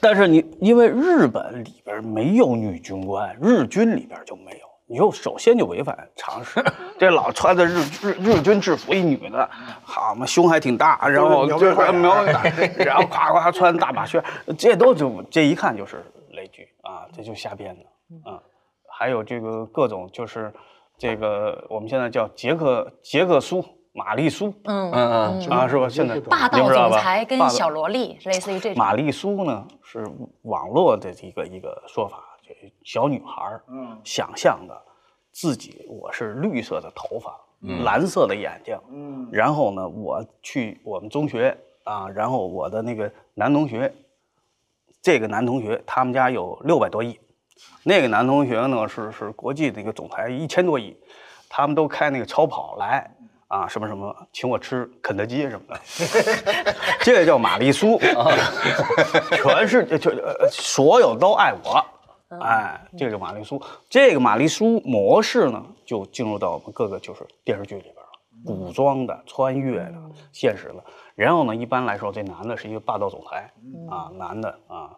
[0.00, 6.62] 但是你因为日本里边没有女军官，日军里边就没有，你就首先就违反常识。
[6.98, 9.48] 这老穿着日日日军制服一女的，
[9.82, 14.22] 好嘛，胸还挺大，然后都就是是描眉画眼描眉大，然后夸夸穿大马靴，
[14.58, 18.42] 这都就这一看就是雷剧啊，这就瞎编的啊。
[18.98, 20.52] 还有这个各种就是
[20.98, 25.88] 这个我们现在叫杰克杰克苏玛丽苏，嗯嗯嗯，啊，是吧？
[25.88, 28.78] 现在霸道总裁跟小萝莉，类似于这种。
[28.78, 30.06] 玛丽苏呢是
[30.42, 32.54] 网络的一个一个说法，就
[32.84, 34.78] 小女孩儿，嗯想象的
[35.32, 37.34] 自己我是绿色的头发，
[37.84, 43.90] 蓝色的眼睛，嗯然后呢，我去我们中学啊，然后我的那个男同学，
[45.00, 47.18] 这个男同学他们家有六百多亿，
[47.84, 50.96] 那个男同学呢是是国际的一个总裁一千多亿，
[51.48, 53.10] 他们都开那个超跑来
[53.48, 55.80] 啊，什么什么，请我吃肯德基什么的，
[57.02, 57.98] 这个叫玛丽苏，
[59.36, 61.84] 全是就呃所有都爱我。
[62.40, 68.02] 哎，这个叫玛丽苏，这个玛丽苏模式呢，就进入到我们各个就是电视剧里边了，
[68.44, 69.94] 古装的、穿越的、
[70.32, 70.84] 现实的。
[71.14, 73.48] 然后呢，一般来说，这男的是一个霸道总裁
[73.88, 74.90] 啊，男的啊，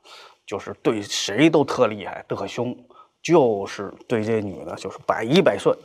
[0.49, 2.75] 就是对谁都特厉害、特凶，
[3.23, 5.77] 就是对这女的就是百依百顺，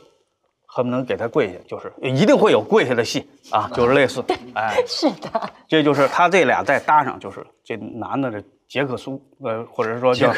[0.64, 4.24] 恨不能给她跪下，就是一定会有跪下的戏啊，就是类似，
[4.54, 10.32] 哎，是的，这就是他这俩再搭上，就是这男的这杰克苏，呃，或者说叫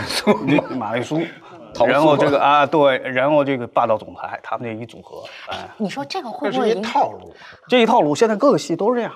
[0.77, 1.23] 马丽苏，
[1.87, 7.33] 然后这个啊，对，然后这个霸道总裁，他们这一组合，哎，你说这个会不会一套路。
[7.69, 9.15] 这一套路现在各个戏都是这样，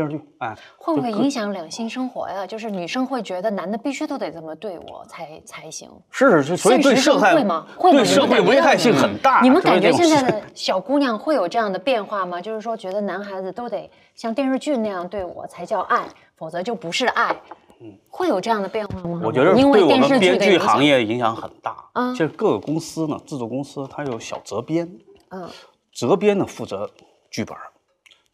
[0.00, 2.46] 电视剧，哎，会不会影响两性生活呀？
[2.46, 5.90] 就是女生会觉得男的必须都得这么对我才才行。
[6.10, 7.66] 是是，所以对社会会吗？
[7.76, 7.98] 会吗？
[7.98, 9.40] 对社会危害性很大。
[9.42, 12.40] 你们感觉现在的小姑娘会有这样的变化吗？
[12.40, 17.36] 就是说，觉得男孩子都得像电视剧那样对我才叫爱，否则就不是爱。
[17.82, 19.22] 嗯会有这样的变化吗？
[19.24, 21.76] 我觉得因为对我电视剧们编剧行，业影响很大。
[21.94, 24.86] 嗯其实各个公司呢，制作公司它有小责编，
[25.30, 25.48] 嗯，
[25.94, 26.90] 责编呢负责
[27.30, 27.56] 剧本，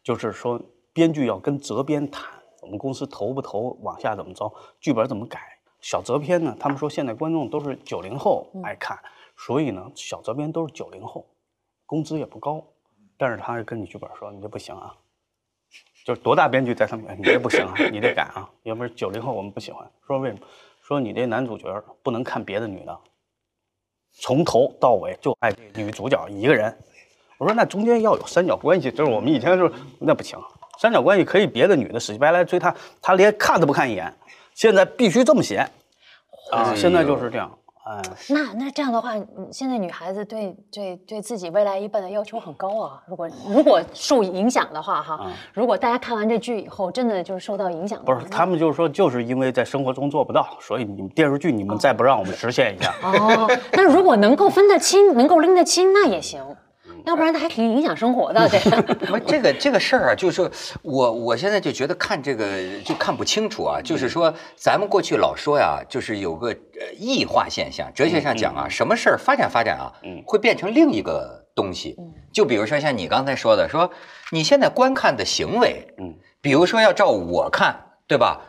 [0.03, 0.59] 就是说
[0.97, 2.27] 编剧要跟责编谈，
[2.59, 5.39] 我们公司投不投，往下怎么着，剧本怎么改。
[5.79, 8.97] 小责编呢，他们说现在观众都是九零后爱看，
[9.37, 11.23] 所以呢，小责编都是九零后，
[11.85, 12.63] 工资也不高，
[13.15, 14.95] 但是他是跟你剧本说你这不行啊，
[16.03, 19.87] 就是多大编剧在上面，你这不行啊， 你得改啊，要不然九零后我们不喜欢。
[20.07, 20.41] 说为什么？
[20.81, 22.99] 说你这男主角不能看别的女的，
[24.13, 26.75] 从头到尾就爱女主角一个人。
[27.37, 30.39] 我说那中间要有三角关系，就是我们以前就是那不行，
[30.77, 34.13] 三角关系可以别的女的死乞白赖追他，他连看都不看一眼。
[34.53, 35.67] 现在必须这么写
[36.51, 36.73] 啊！
[36.75, 37.51] 现在就是这样。
[37.85, 39.13] 哎，那那这样的话，
[39.49, 43.01] 现在女孩子对对对自己未来一半的要求很高啊。
[43.07, 52.93] 如果如果受影响的话，哈，如果大家看完这剧以后，真的就是受到影响，不是他们就是说，就是因为在生活中做不到，所以你们电视剧你们再不让我们实现一下。
[53.03, 56.43] 哦，那如果能够分得清，能够拎得清，那也行。
[57.07, 62.45] 要不然他还挺影响生活的，这个 不，这个这个事儿啊，就是说我我现在就觉得看这个
[62.83, 63.79] 就看不清楚啊。
[63.81, 66.53] 就是说，咱们过去老说呀，就是有个
[66.97, 69.93] 异化现象，哲学上讲啊，什么事儿发展发展啊，
[70.25, 71.95] 会变成另一个东西。
[72.33, 73.89] 就比如说像你刚才说的，说
[74.33, 77.73] 你现在观看的行为，嗯，比如说要照我看，
[78.05, 78.41] 对吧？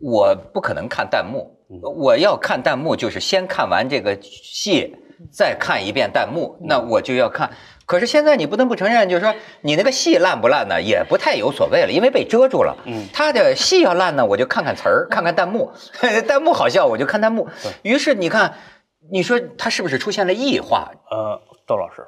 [0.00, 1.54] 我不可能看弹幕，
[1.96, 4.94] 我要看弹幕就是先看完这个戏，
[5.30, 7.50] 再看一遍弹幕，那我就要看。
[7.86, 12.76] 可是现在你不能不承认，就是说你那个戏烂不烂呢，也不太有所谓了，因为被遮住了。
[12.84, 15.70] 嗯，他的戏要烂呢，我就看看词儿，看看弹幕，
[16.26, 17.48] 弹幕好笑我就看弹幕。
[17.82, 18.54] 于是你看，
[19.12, 20.90] 你说他是不是出现了异化？
[21.10, 22.04] 呃，窦老师，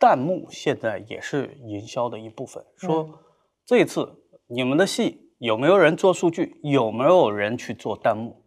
[0.00, 2.64] 弹幕现在也是营销的一部分。
[2.76, 3.20] 说
[3.64, 6.60] 这次你们的戏有没有人做数据？
[6.64, 8.44] 有没有人去做弹幕？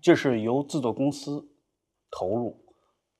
[0.00, 1.48] 这是由制作公司
[2.08, 2.64] 投入，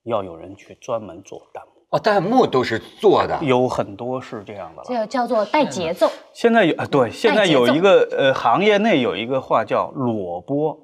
[0.05, 1.73] 要有人去专门做弹幕。
[1.94, 6.11] 哦，弹幕都是做的，有很多是这样的，这叫做带节奏。
[6.33, 10.76] 现在有啊，对，现在有一个呃，行业内有一个话叫裸播，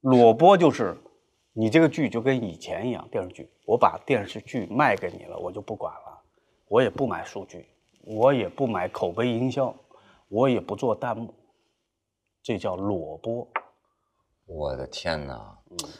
[0.00, 0.96] 裸播就是
[1.52, 6.18] 你这个剧就跟以前一样，电视剧，我把电视剧卖给你了，我就不管了，
[6.68, 7.66] 我也不买数据，
[8.06, 9.74] 我也不买口碑营销，
[10.30, 11.34] 我也不做弹幕，
[12.42, 13.46] 这叫裸播。
[14.52, 15.40] 我的天哪！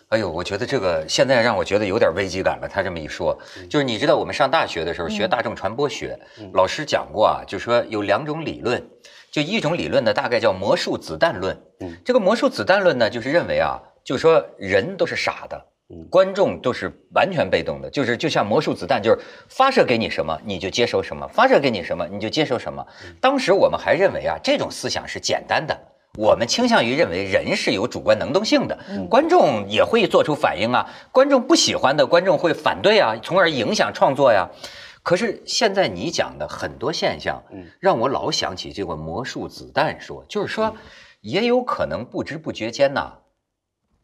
[0.08, 2.68] 哎呦，我觉得这个现在让我觉得有点危机感了。
[2.68, 3.38] 他这么一说，
[3.70, 6.18] 就是你知道我们上大学的时候学大众传播学，
[6.52, 8.84] 老师讲过啊，就说有两种理论，
[9.30, 11.56] 就一种理论呢，大概叫魔术子弹论。
[12.04, 15.66] 这个魔术子弹论呢，就是认为啊，就是说人都是傻的，
[16.10, 22.84] 观众都是完全被动的，就是就像魔术子弹，就是发射给你什么你就接收什么，发射给你什么你就接收什么。
[23.20, 25.78] 当时我们还认为啊，这种思想是简单的。
[26.18, 28.76] 我们倾向于认为人是有主观能动性的，
[29.08, 30.90] 观众也会做出反应啊。
[31.12, 34.50] 观众不喜欢的，观众会反对啊，从而影响创作呀。
[35.04, 37.44] 可是现在你讲的很多现象，
[37.78, 40.74] 让我老想起这个魔术子弹说，就是说，
[41.20, 43.18] 也有可能不知不觉间呐，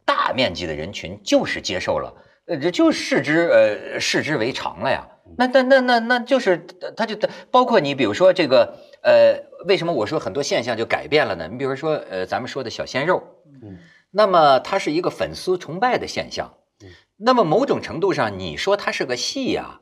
[0.04, 2.14] 大面积的人群就是接受了，
[2.46, 5.08] 呃，这就视之呃视之为常了呀。
[5.36, 6.64] 那那那那那就是
[6.96, 7.16] 他就
[7.50, 9.45] 包括你，比如说这个呃。
[9.66, 11.48] 为什么我说很多现象就改变了呢？
[11.50, 13.22] 你比如说，呃，咱们说的小鲜肉，
[13.62, 13.78] 嗯，
[14.10, 19.80] 那么它是一个粉丝崇拜的现象，嗯，那么某种程度上，你说它是个戏呀，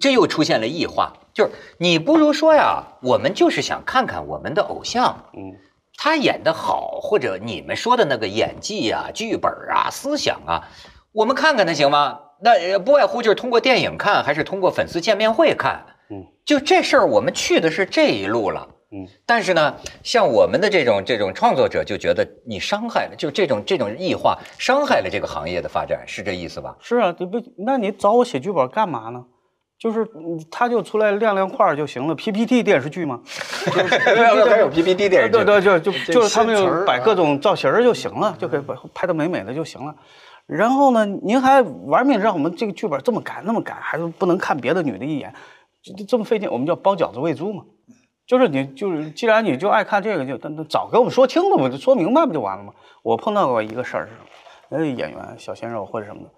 [0.00, 5.58] 这又出现了异化，就是你不如说呀，我们就是想看看我们的偶像，嗯，
[5.98, 10.68] 他演的好，或者你们说的那个演技呀、剧本啊、思想啊，
[11.12, 12.20] 我们看看他行吗？
[12.42, 15.89] 那不外乎就是通过电影看，还是通过粉丝见面会看。
[16.50, 18.68] 嗯，就这事儿，我们去的是这一路了。
[18.92, 26.76] 嗯，但是呢，像我们的这种这种创作者就觉得你伤害了，就这种这种异化伤害了这个行业的发展，是这意思吧？
[26.80, 27.40] 是啊，对不？
[27.58, 29.24] 那你找我写剧本干嘛呢？
[29.78, 30.06] 就是
[30.50, 33.20] 他就出来亮亮块就行了，PPT 电视剧吗？
[34.50, 35.32] 还有 PPT 电视剧？
[35.32, 39.94] 对对，就就就是他们就摆各种造型就行了，就可以把拍的美美的就行了。
[40.46, 45.32] 然后呢，您还玩命让我们这个剧本这么改那么改，还是不能看别的女的一眼。
[45.82, 47.64] 就这么费劲，我们叫包饺子喂猪嘛，
[48.26, 52.74] 就是你就是，既然你就爱看这个，就那早给我们说清楚嘛，就说明白不就完了吗？
[53.02, 54.26] 我碰到过一个事儿是什么？
[54.68, 56.30] 那演员小鲜肉或者什么的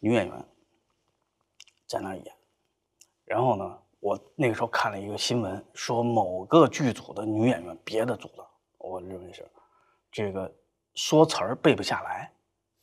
[0.00, 0.44] 女演员
[1.86, 2.24] 在那演，
[3.24, 8.44] 然后呢，我那个时候看了一个新闻，说某个剧组的女演员，别的组的，
[8.78, 9.48] 我认为是
[10.10, 10.52] 这个
[10.96, 12.30] 说词儿背不下来，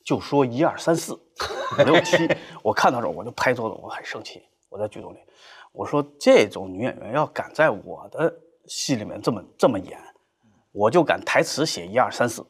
[0.04, 2.28] 就说一二三四五六七，
[2.64, 5.18] 我看到这我就拍桌子，我很生气，我在剧组里。
[5.74, 8.32] 我说这种女演员要敢在我的
[8.66, 9.98] 戏里面这么这么演，
[10.70, 12.46] 我就敢台词写一二三四，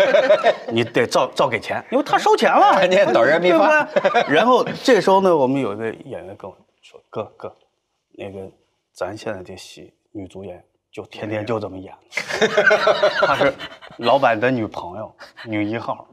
[0.72, 3.58] 你得照照给钱，因为他收钱了， 你导人民币
[4.26, 7.54] 然后这时候呢，我们有一个演员跟我说：“哥哥，
[8.12, 8.50] 那个
[8.90, 11.94] 咱现在这戏女主演就天天就这么演，
[13.20, 13.52] 她是
[13.98, 16.08] 老板的女朋友，女一号。”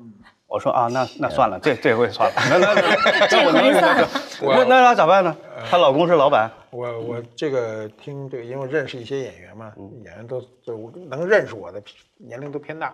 [0.54, 4.08] 我说啊，那那算了，这这回算了，那那那 我能回算了
[4.40, 5.36] 那那那咋办呢？
[5.68, 9.74] 她老公是老板，我我这个听这个，因为认识一些演员嘛，
[10.06, 11.82] 演员都都能认识我的
[12.18, 12.94] 年龄都偏大，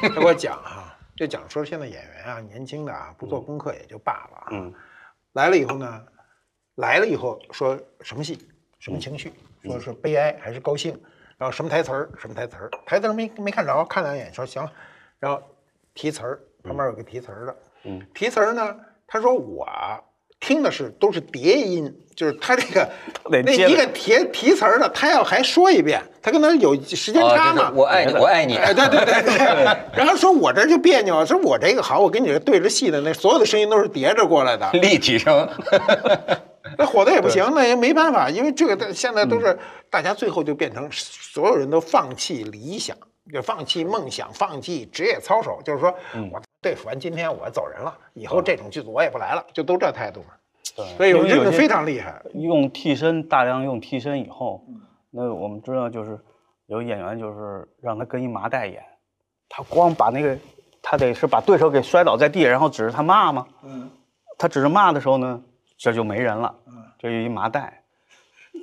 [0.00, 4.72] 他给我讲哈、就讲说现在演员啊，年轻的啊，不做功课也就罢了啊，嗯。
[5.32, 6.00] 来了以后呢，
[6.76, 8.38] 来了以后说什么戏，
[8.78, 9.32] 什么情绪，
[9.64, 10.92] 说是悲哀还是高兴，
[11.38, 14.64] 然后什么台词儿，什么台词儿，台词儿没没看着，看两眼说行，
[15.18, 15.42] 然后
[15.92, 18.74] 提词儿，旁边有个提词儿的，嗯，提词儿呢，
[19.06, 19.66] 他说我
[20.40, 22.88] 听的是都是叠音，就是他这个
[23.30, 27.70] 那一个提提词儿的，他要还说一遍，他跟他有时间哦，差嘛。
[27.74, 28.56] 我爱你，我爱你。
[28.56, 35.48] 哎，对对对对， 然后说我这就别扭，说我这个好，我跟你这对着戏的那所有的声音都是叠着过来的，立体声，
[36.78, 39.58] 那火的也不行，那也没办法，因为这个现在都是
[39.90, 42.96] 大家最后就变成所有人都放弃理想，
[43.32, 45.94] 就放弃梦想，放弃职业操守，就是说
[46.30, 50.34] 我对付完今天我走人了，以后这种剧组我也不来了，就都这态度嘛。
[50.96, 54.64] 所以有因为有些非常厉害，用替身，大量用替身以后，
[55.10, 56.18] 那我们知道就是
[56.66, 58.82] 有演员就是让他跟一麻袋演，
[59.48, 60.36] 他光把那个
[60.82, 63.46] 他得是把对手给摔倒在地，然后指着他骂吗？
[63.62, 63.90] 嗯，
[64.36, 65.40] 他指着骂的时候呢，
[65.78, 66.54] 这就没人了，
[66.98, 67.83] 这有一麻袋。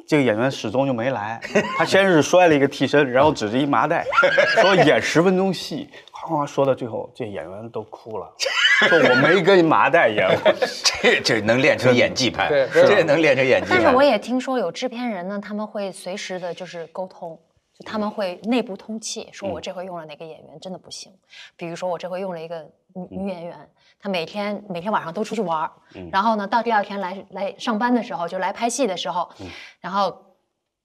[0.08, 1.40] 这个演员始终就没来，
[1.78, 4.06] 他先是摔了一个替身，然后指着一麻袋，
[4.62, 8.30] 说演十分钟戏，哗哗说到最后，这演员都哭了，
[8.90, 10.52] 说我没跟麻袋演过。
[11.02, 13.78] 这这能练成演技派，这能练成演技派。
[13.78, 17.40] 但是我也听说有制片人呢，他们会随时的就是沟通，
[17.78, 21.12] 就他们会内部通气，说我这回用了哪个演员真的不行，
[21.56, 22.62] 比如说我这回用了一个
[22.94, 23.58] 女女演员，
[24.02, 25.72] 她每天每天晚上都出去玩儿，
[26.12, 29.30] 然后呢到第二天来来上班的时候，就来拍戏的时候，
[29.80, 30.36] 然后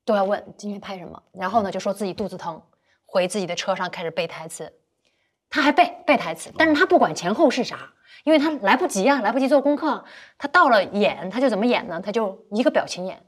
[0.05, 2.61] 都要问今天拍什么，然后呢就说自己肚子疼，
[3.07, 4.73] 回自己的车上开始背台词，
[5.49, 7.93] 他还背背台词，但是他不管前后是啥，
[8.25, 10.05] 因为他来不及啊，来不及做功课。
[10.37, 12.01] 他到了演，他就怎么演呢？
[12.05, 13.25] 他就一个表情演，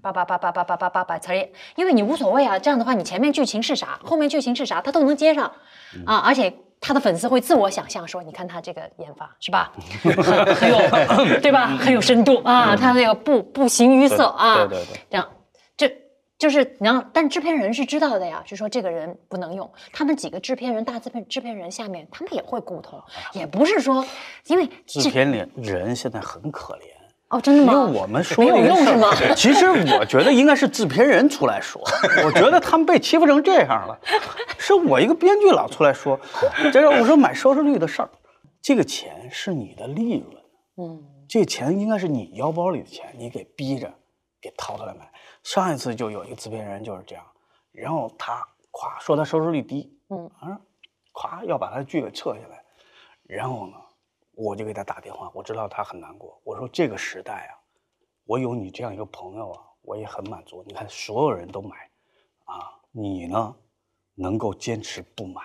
[0.00, 2.58] 叭叭叭叭叭叭叭叭把词儿演，因为你无所谓啊。
[2.58, 5.52] 这样的话，你前面剧情是啥，后面剧情是啥，他都能接上
[6.06, 6.16] 啊。
[6.18, 9.72] 而且他的粉丝会自我想象说，你看他这个研发是吧，
[10.02, 10.14] 很
[10.54, 12.76] 很有对吧，很有深度啊。
[12.76, 15.28] 他那个不不形于色啊，对对对这样
[15.76, 15.92] 这。
[16.38, 19.68] 就是，然后，但制片人是知道的呀，是说这个人不能用。
[19.92, 23.02] 他们几个制片人、大制片制片人下面，他们也会沟通，
[23.32, 24.06] 也不是说，
[24.46, 26.82] 因为制片人人现在很可怜，
[27.30, 27.72] 哦，真的吗？
[27.72, 29.10] 因为我们说没有用是吗？
[29.36, 29.66] 其实
[29.98, 31.82] 我觉得应该是制片人出来说，
[32.24, 33.98] 我觉得他们被欺负成这样了，
[34.58, 36.18] 是我一个编剧老出来说，
[36.72, 38.08] 这个我说买收视率的事儿，
[38.62, 40.42] 这个钱是你的利润，
[40.76, 43.92] 嗯，这钱应该是你腰包里的钱，你给逼着
[44.40, 45.10] 给掏出来买。
[45.42, 47.24] 上一次就有一个制片人就是这样，
[47.72, 48.36] 然后他
[48.72, 50.60] 咵说他收视率低，嗯啊，
[51.12, 52.62] 咵要把他的剧给撤下来，
[53.24, 53.74] 然后呢，
[54.38, 57.58] 我就给他打电话，我知道他很难过，我说这个时代啊，
[58.24, 60.62] 我有你这样一个朋友啊，我也很满足。
[60.64, 61.76] 你看所有人都买，
[62.44, 63.54] 啊，你呢
[64.14, 65.42] 能够坚持不买，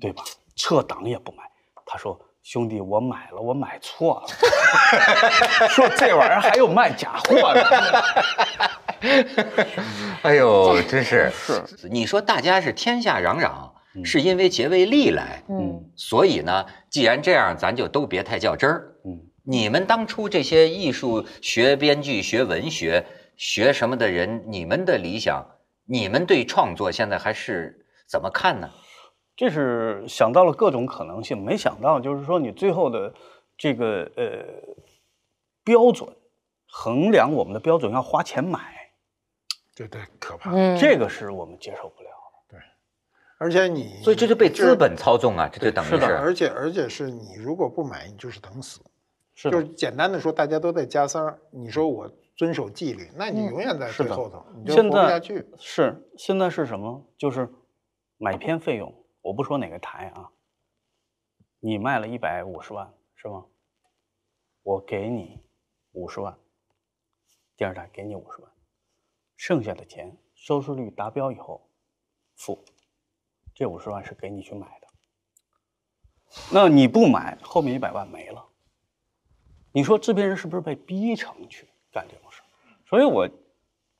[0.00, 0.24] 对吧？
[0.56, 1.44] 撤档也不买。
[1.84, 4.26] 他说：“兄弟，我买了，我买错了。
[5.68, 7.62] 说这玩意儿还有卖假货的。
[10.22, 11.62] 哎呦，真是是。
[11.90, 13.70] 你说大家是天下攘攘，
[14.02, 18.96] 是因为结为利来，嗯，所以呢，既然这样，咱就都别太较真儿。
[19.04, 23.04] 嗯，你们当初这些艺术学编剧、学文学、
[23.36, 25.46] 学什么的人，你们的理想，
[25.84, 28.68] 你们对创作现在还是怎么看呢？
[29.36, 33.12] 这是想到了各种可能性，没想到就是说你最后的
[33.56, 34.44] 这个呃
[35.64, 36.08] 标准
[36.68, 38.60] 衡量我们的标准要花钱买，
[39.74, 40.52] 这对可怕。
[40.52, 42.03] 嗯，这个是我们接受不了的。
[43.44, 46.06] 而且你，所以这就被资本操纵啊，这就等于是的。
[46.06, 48.80] 而且而且是你如果不买，你就是等死。
[49.34, 55.46] 是就是，简单的说，大家都在加塞儿，你说我遵守纪律，那你嗯永远在最后头，你就现活不下在去。
[55.58, 57.04] 是现在是什么？
[57.18, 57.52] 就是
[58.16, 60.30] 买片费用，我不说哪个台啊，
[61.60, 63.44] 你卖了一百五十万是吗？
[64.62, 65.42] 我给你
[65.92, 66.34] 五十万，
[67.58, 68.50] 第二台给你五十万，
[69.36, 71.68] 剩下的钱收视率达标以后
[72.36, 72.64] 付，
[73.54, 74.88] 这五十万是给你去买的。
[76.52, 78.44] 那你不买，后面一百万没了。
[79.72, 82.46] 你说制片人是不是被逼成去干这种事儿？
[82.86, 83.28] 所以我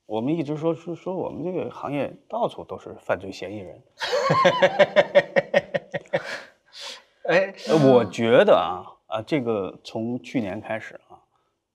[0.07, 3.83] 我们一直说说说我们这个行业到处都是犯罪嫌疑人。
[7.27, 11.23] 哎，呃我觉得啊啊，这个从去年开始啊，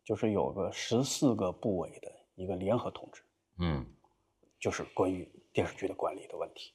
[0.03, 3.23] 就是有个十四个部委的一个联合通知，
[3.59, 3.85] 嗯，
[4.59, 6.73] 就是关于电视剧的管理的问题，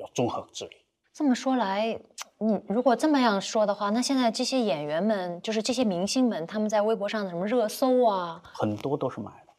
[0.00, 0.76] 要综合治理。
[1.12, 1.98] 这么说来，
[2.38, 9.52] 你如果这么样说的话，那现在这些演员们，就是这些明星们，他们在微博上的什么热搜啊，很多都是买的。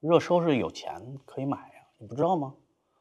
[0.00, 0.92] 热搜是有钱
[1.24, 2.52] 可以买呀，你不知道吗？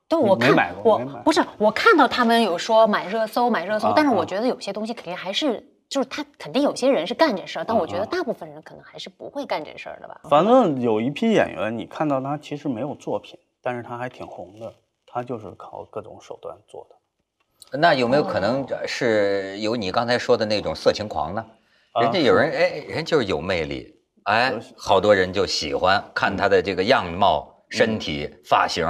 [0.08, 10.22] 对，我看没买过我买不是我看到他们有说买热搜买热搜，啊但是我啊觉得有些东西肯定还是就是他肯定有些人是干这事儿，但我觉得啊大部分人可能还是不会干这事儿的吧。
[10.30, 14.74] 反正有一批演员，你看到他其实没有作品，但是他还挺红的，
[15.14, 17.78] 他就是靠各种手段做的。
[17.78, 21.46] 那有没有可能是有你刚才说的那种色情狂呢？
[21.92, 28.84] 啊人家有人哎，人就是有魅力，哎，好多人就喜欢看他的这个样貌、身体、发型，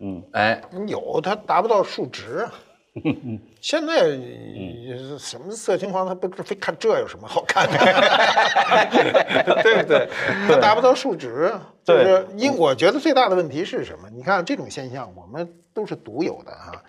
[0.00, 2.46] 嗯，哎，有，他达不到数值。
[3.60, 4.18] 现在
[5.18, 7.78] 什么色情狂，他不是非看这有什么好看的，
[9.62, 10.08] 对不对？
[10.48, 11.52] 他达不到数值，
[11.84, 14.08] 就是因我觉得最大的问题是什么？
[14.10, 16.82] 你看这种现象，我们都是独有的哈。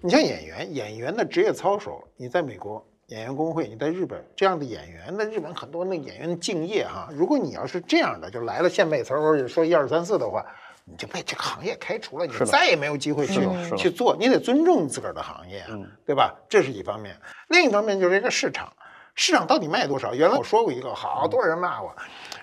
[0.00, 7.10] 你像演员，演员的职业操守，你在美国演员工会，你在日本这样的演员，那日本很多那演员的敬业哈。
[7.12, 10.44] 如果你要是这样的，就来了献媚词儿或者说一二三四的话，
[10.84, 13.40] 你就被这个行业开除了，你再也没有机会去
[13.76, 15.64] 去做，你得尊重自个儿的行业
[16.04, 16.34] 对吧？
[16.48, 17.16] 这是一方面，
[17.48, 18.70] 另一方面就是这个市场，
[19.14, 20.14] 市场到底卖多少？
[20.14, 21.94] 原来我说过一个，好多人骂我，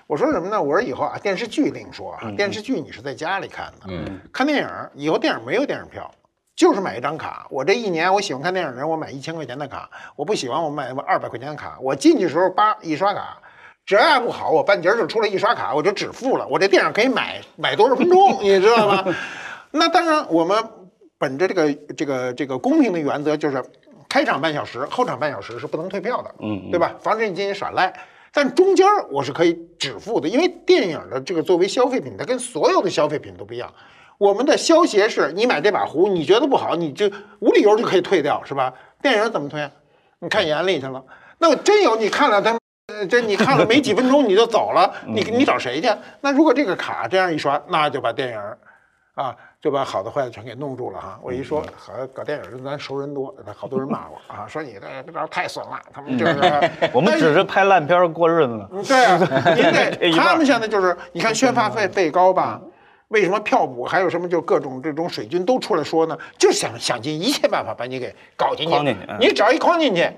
[0.06, 0.60] 我说什么呢？
[0.60, 6.10] 我说以后啊，电视剧另说啊，电视剧你是在家里看的，嗯，看电影以后电影没有电影票。
[6.54, 11.78] 就是买一张卡，我这一年我喜欢看电影的人，我买一千块钱的卡；我不喜欢，我买二百块钱的卡。
[11.80, 13.40] 我进去的时候叭一刷卡，
[13.84, 16.46] 只要不好，我半截儿就出来一刷卡，我就止付了。
[16.46, 19.04] 我这电影可以买买多少分钟，你知道吗？
[19.72, 20.56] 那当然，我们
[21.18, 23.62] 本着这个这个这个公平的原则，就是
[24.08, 26.94] 开场半小时，后场半小时是不能退票的，嗯嗯对吧？
[27.00, 27.92] 防止你进行耍赖。
[28.34, 33.70] 但中间儿我是可以止付的，因为电影的这个作为消费品，它跟所有的消费品都不一样。
[34.16, 37.10] 我们的消协是你买这把壶，你觉得不好，你就
[37.40, 38.72] 无理由就可以退掉，是吧？
[39.02, 39.70] 电影怎么退啊？
[40.20, 41.04] 你看眼里去了，
[41.38, 42.58] 那我真有你看了他，呃
[43.06, 45.88] 这你看了没几分钟你就走了，你你找谁去？
[46.20, 48.58] 那如果这个卡这样一刷，那就把电影儿
[49.14, 51.18] 啊，就把好的坏的全给弄住了哈。
[51.22, 56.40] 我一说，好像搞电影的咱熟人多，好多人骂我啊，说你这这招太损了，他们就是
[56.92, 59.18] 我们只是拍烂片过日子对啊，
[59.54, 62.60] 您得一半儿他们现在就是，你看宣发费费高吧？
[63.08, 66.16] 为什么票补还有什么就各种这种水军都出来说呢？
[66.38, 68.96] 就是想想尽一切办法把你给搞进去。
[69.20, 70.10] 你只要一框进去，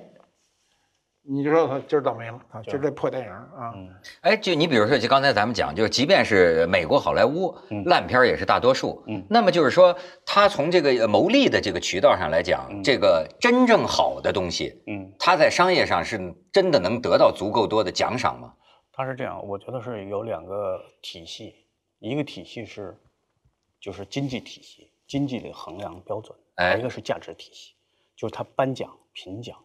[1.26, 2.62] 你就说他今儿倒霉了啊！
[2.64, 3.72] 今儿这破电影啊，
[4.20, 7.54] 哎，就你比如说，就刚才咱们讲，就是即便是美国好莱坞
[7.86, 9.24] 烂片儿也是大多数，嗯。
[9.30, 9.96] 那么就是说，
[10.26, 18.52] 他从这个呃牟利的这个渠道上来讲，这个真正好的东西，嗯，它在商业上是真的能得到足够多的奖赏吗？
[18.92, 21.54] 它是这样，我觉得是有两个体系，
[22.00, 22.94] 一个体系是
[23.80, 26.76] 就是经济体系，经济的衡量标准，哎。
[26.76, 27.72] 一个是价值体系，
[28.14, 29.56] 就是它颁奖、评奖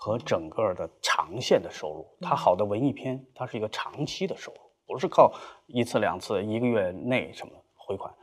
[0.00, 2.06] 和整个的长线的收入。
[2.20, 5.34] 它好的文艺片，它是一个长期的收入，不是靠
[5.66, 8.14] 一次两次、一个月内什么回款。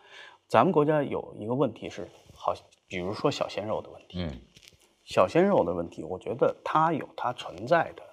[0.48, 2.54] 咱们国家有一个问题是，好，
[2.88, 4.42] 比如说小鲜肉的问题，嗯
[5.04, 8.04] 小鲜肉的问题，我觉得它有它存在的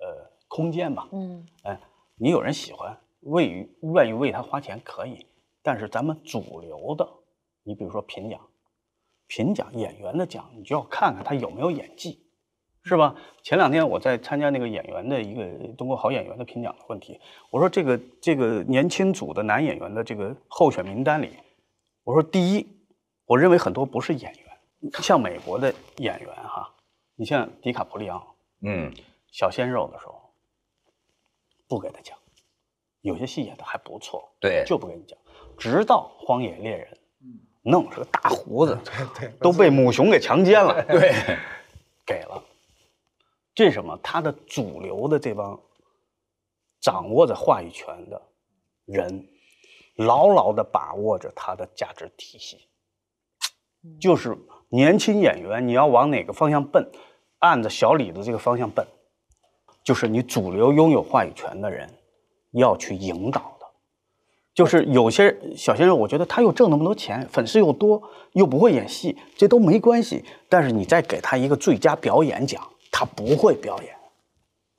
[0.00, 1.06] 呃空间吧。
[1.12, 1.78] 嗯哎，
[2.16, 5.26] 你有人喜欢，为于愿意为他花钱可以，
[5.62, 7.06] 但是咱们主流的，
[7.62, 8.40] 你比如说评奖，
[9.26, 12.25] 评奖演员的奖，你就要看看他有没有演技，
[12.86, 13.14] 是吧？
[13.42, 17.20] 前两天我在参加那个演员的一个中国好演员的评奖的问题，
[17.50, 21.30] 我说这个这个年轻组的男演员的这个候选名单里，
[22.04, 22.66] 我说第一，
[23.24, 26.72] 我认为很多不是演员，像美国的演员哈，
[27.16, 28.24] 你像迪卡普里奥，
[28.62, 28.92] 嗯，
[29.32, 30.30] 小鲜肉的时候，
[31.68, 32.16] 不给他讲，
[33.00, 34.64] 有些戏演的还不错，对。
[34.64, 35.18] 就不给你讲，
[35.58, 36.88] 直到《荒野猎人》，
[37.62, 38.78] 弄是个大胡子，
[39.18, 41.12] 对对都被母熊给强奸了，对，
[42.06, 42.42] 给了，
[43.56, 43.98] 这是什么？
[44.02, 45.58] 他的主流的这帮
[46.78, 48.20] 掌握着话语权的
[48.84, 49.26] 人，
[49.94, 52.68] 牢牢的把握着他的价值体系，
[53.98, 54.36] 就是
[54.68, 56.86] 年轻演员，你要往哪个方向奔，
[57.38, 58.86] 按着小李子这个方向奔，
[59.82, 61.88] 就是你主流拥有话语权的人
[62.50, 63.66] 要去引导的。
[64.52, 68.02] 就是有些小鲜肉，我觉得他又挣那么多钱，粉丝又多，
[68.32, 70.22] 又不会演戏，这都没关系。
[70.50, 72.62] 但是你再给他一个最佳表演奖，
[72.98, 73.94] 他不会表演，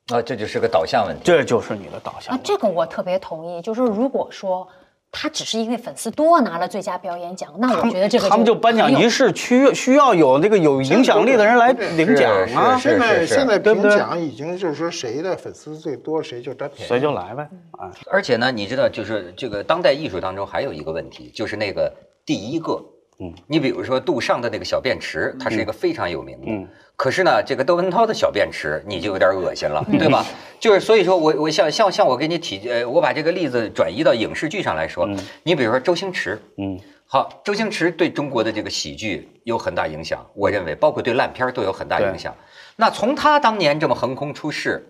[0.08, 1.22] 啊，这就是个导向问题。
[1.24, 2.40] 这就是你的导向啊，。
[2.44, 3.62] 这个我特别同意。
[3.62, 4.68] 就是如果说
[5.12, 17.92] 他只是因为粉丝多拿了最佳表演奖，那我觉得这个他们就颁奖仪式需需要有那个有影响力的人来领奖啊，是现在是现在评奖已经就是说谁的粉丝最多谁就占便宜，谁就来呗啊。
[18.12, 21.94] 而且呢，你知道，就是这个当代艺术当中还有一个问题，就是那个
[22.26, 22.84] 第一个，
[23.20, 26.46] 嗯，你比如说杜尚的那个小便池，它是一个非常有名的。
[26.48, 30.26] 嗯可是呢，这个窦文涛的小便池你就有点恶心了，对吧？
[30.60, 35.08] 就是所以说我我像像像我给你提呃，我把这个例子转移到影视剧上来说，
[35.44, 42.36] 你比如说周星驰，嗯好，周星驰对中国的这个喜剧有很大影响，我认为包括对烂片都有很大影响。
[42.76, 44.84] 那从他当年这么横空出世，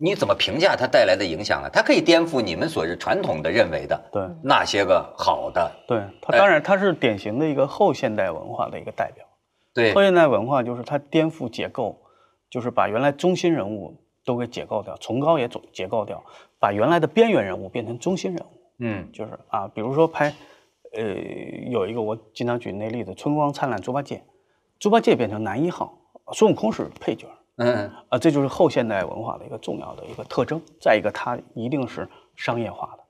[0.00, 1.68] 你怎么评价它带来的影响啊？
[1.72, 9.24] 它可以颠覆你们所是传统的认为的对那些个好的，对，它当然它是典型的一个后现代文化的一个代表。
[9.74, 12.00] 对后现代文化就是它颠覆结构，
[12.48, 16.24] 就是把原来中心人物都给解构掉，崇高也总解构掉，
[16.60, 18.58] 把原来的边缘人物变成中心人物。
[18.78, 20.32] 嗯就是啊，比如说拍，
[20.92, 21.02] 呃，
[21.70, 24.16] 有一个我经常举那例子，《春光灿烂猪八戒》，
[24.78, 25.98] 猪八戒变成男一号，
[26.34, 30.60] 孙悟空是配角儿嗯啊，这就是后现代文化的一个重要的一个特征。
[30.80, 33.02] 再一个，它一定是商业化的，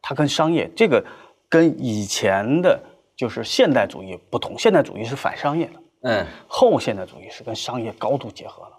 [0.00, 1.04] 它跟商业这个
[1.48, 2.78] 跟以前的
[3.16, 5.72] 就是现代主义不同，现代主义是反商业的，
[6.02, 8.78] 嗯后现代主义是跟商业高度结合了。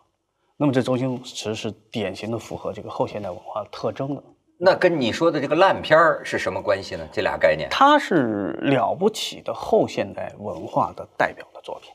[0.57, 4.23] 那么这周星驰是典型的符合这个后现代文化特征的。
[4.57, 7.05] 那跟你说的这个烂片儿是什么关系呢？
[7.11, 7.67] 这俩概念？
[7.71, 11.91] 它是了不起的后现代文化的代表的作品，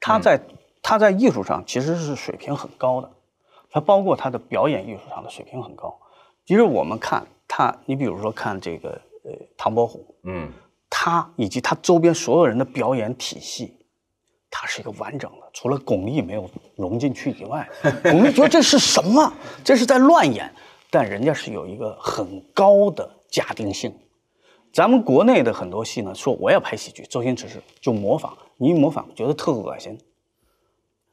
[0.00, 0.38] 它在
[0.82, 3.10] 它在艺术上其实是水平很高的，
[3.70, 5.96] 他包括他的表演艺术上的水平很高。
[6.44, 8.90] 其实我们看他，你比如说看这个
[9.24, 10.52] 呃唐伯虎，嗯
[10.90, 13.78] 他以及他周边所有人的表演体系，
[14.50, 17.66] 他是一个完整的，除了巩俐没有融进去以外，
[18.02, 19.32] 巩俐觉得这是什么？
[19.64, 20.52] 这是在乱演，
[20.90, 23.94] 但人家是有一个很高的假定性。
[24.72, 29.98] 咱们国内的很多戏呢，说我要拍喜剧，周星驰是就模仿，你一模仿觉得特恶心，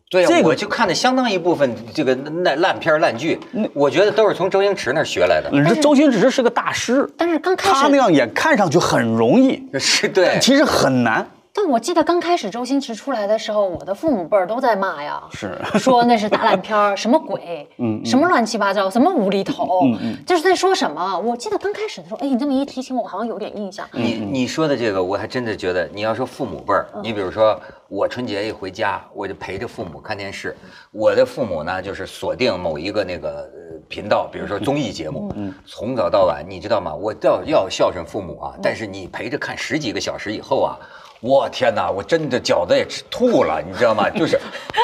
[0.10, 3.40] 对呀、这个我就看的相当一部分这个烂烂片烂剧，
[3.74, 5.52] 我觉得都是从周星驰那儿学来的。
[5.68, 11.28] 这周星驰是个大师，但是刚开始他那样演看上去很容易， 是对但，其实很难。
[11.52, 19.82] 但我记得刚开始周星驰出来的时候，我的父母辈儿都在骂呀，是 说那是大烂片儿，什么鬼，嗯什么乱七八糟，什么无厘头，
[20.26, 21.18] 就是在说什么？
[21.20, 23.88] 我记得刚开始的时候，哎，你这么一提醒我，好像有点印象。
[23.92, 30.56] 你你说的这个，我还真的觉得，你要说父母辈儿，你比如说我春节一回家，我就陪着父母看电视。
[30.92, 36.94] 我的父母呢，就是锁定某一个那个呃频道，比如说综艺节目，嗯从早到晚，你知道吗？
[36.94, 40.78] 我要要孝顺父母啊，但是你陪着看十几个小时以后啊。
[41.22, 41.92] 我天哪！
[41.92, 44.10] 我真的饺子也吃吐了，你知道吗？
[44.16, 44.40] 就是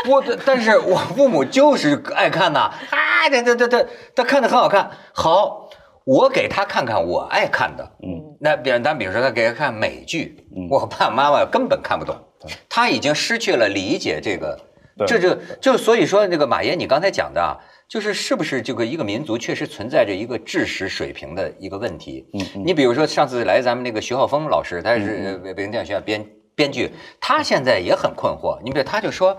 [0.10, 4.92] 我的，但是我父母就是爱看呐，啊，这这这这，他看的很好看。
[5.14, 5.70] 好，
[6.04, 12.16] 我给他看看我爱看的，嗯，那比咱比如说他给他看美剧，我爸妈妈根本看不懂，
[12.68, 14.60] 他已经失去了理解这个，
[14.98, 17.56] 对这就就所以说那个马爷你刚才讲的啊，
[17.88, 22.26] 就是是不是这个一个民族确实存在着一个知识水平的一个问题？
[22.34, 26.26] 嗯，你比如说上次来咱们那个徐浩峰老师，他是呃北京电影学院编
[26.56, 28.60] 编剧，他现在也很困惑。
[28.64, 29.38] 你比如他就说，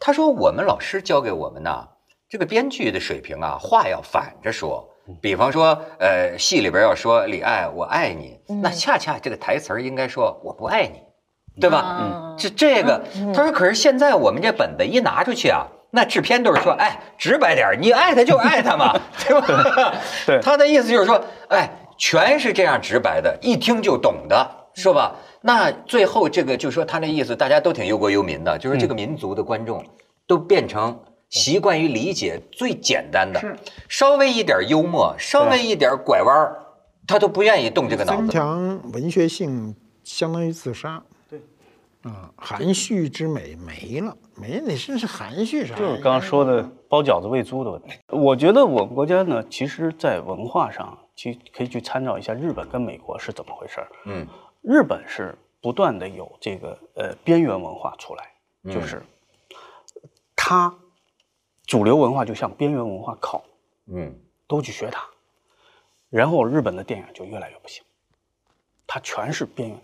[0.00, 1.86] 他说我们老师教给我们呐，
[2.28, 4.90] 这个编剧的水平啊，话要反着说。
[5.20, 10.98] 比方说，呃，戏里边要说李爱我爱你，那恰恰这个台词儿应该说我不爱你，
[11.60, 11.98] 对吧？
[12.00, 19.94] 嗯这这个，他说，可是现在我们这本子一拿出去啊，那制片都是说，哎，直白点儿，你爱他就爱他嘛， 对吧？
[20.26, 25.14] 对他的意思就是说，哎，全是这样直白的，一听就懂的，是吧？
[25.42, 29.84] 那最后这个就说他那意思，大家都挺忧国忧民的，就是这个民族的观众
[30.26, 30.98] 都变成
[31.30, 33.40] 习惯于理解最简单的，
[33.88, 36.56] 稍微一点幽默，稍微一点拐弯儿，
[37.06, 38.32] 他都不愿意动这个脑子增子。
[38.32, 41.04] 强文学性相当于自杀。
[42.04, 45.78] 对，啊，含蓄之美没了，没你真是含蓄啥呀？
[45.78, 47.92] 就是刚刚说的包饺子喂猪的问题。
[48.08, 53.88] 我觉得我们国家呢，其实在文化上，其实可以去参照一下日本跟美国是怎么回事儿。
[54.04, 54.26] 嗯
[54.60, 58.30] 日本是不断的有这个呃边缘文化出来，
[58.72, 59.02] 就是
[60.36, 60.74] 它
[61.66, 63.42] 主流文化就向边缘文化靠，
[63.86, 64.14] 嗯
[64.46, 65.02] 都去学它，
[66.10, 67.82] 然后日本的电影就越来越不行，
[68.86, 69.78] 它全是边缘。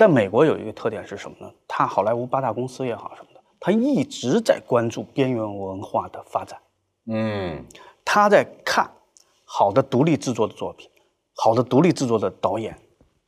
[0.00, 1.52] 但美国有一个特点是什么呢？
[1.68, 6.58] 它好莱坞八大公司也好什么的，它一直在关注边缘文化的发展。
[7.04, 7.62] 嗯
[8.02, 8.90] 他在看
[9.44, 10.88] 好的独立制作的作品，
[11.34, 12.74] 好的独立制作的导演，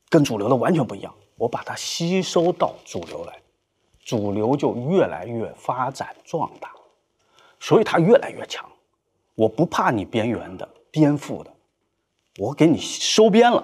[0.08, 1.14] 跟主流的完全不一样。
[1.36, 3.38] 我把它吸收到主流来，
[4.02, 6.72] 主流就越来越发展壮大，
[7.60, 8.66] 所以它越来越强。
[9.34, 11.52] 我不怕你边缘的、颠覆的，
[12.38, 13.62] 我给你收编了。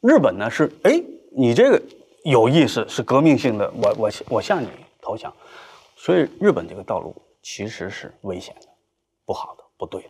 [0.00, 1.82] 日本呢是，哎，你这个
[2.30, 4.68] 有意识，是革命性的，我我我向你
[5.00, 5.32] 投降。
[5.94, 8.66] 所以日本这个道路其实是危险的。
[9.24, 10.08] 不好的、不对的。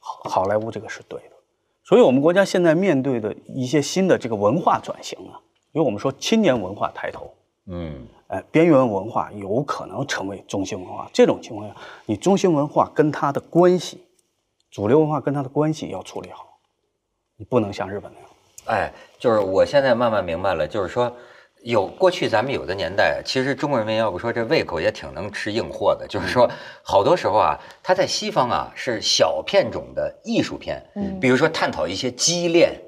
[0.00, 1.36] 好，好莱坞这个是对的。
[1.84, 5.38] 所以，我们国家现在面对的一些新的这个文化转型啊，
[5.70, 7.32] 因为我们说青年文化抬头，
[7.66, 11.08] 嗯，哎，边缘文化有可能成为中心文化。
[11.12, 11.76] 这种情况下，
[12.06, 14.04] 你中心文化跟它的关系，
[14.70, 16.58] 主流文化跟它的关系要处理好，
[17.36, 18.30] 你不能像日本那样。
[18.66, 21.12] 哎，就是我现在慢慢明白了，就是说。
[21.66, 26.48] 有过去咱们有的年代，其实中国人民要不说这胃口也挺能吃硬货的，就是说
[26.80, 32.80] 好多时候啊，它在西方啊是小片种的艺术片，嗯，比如说探讨一些畸恋。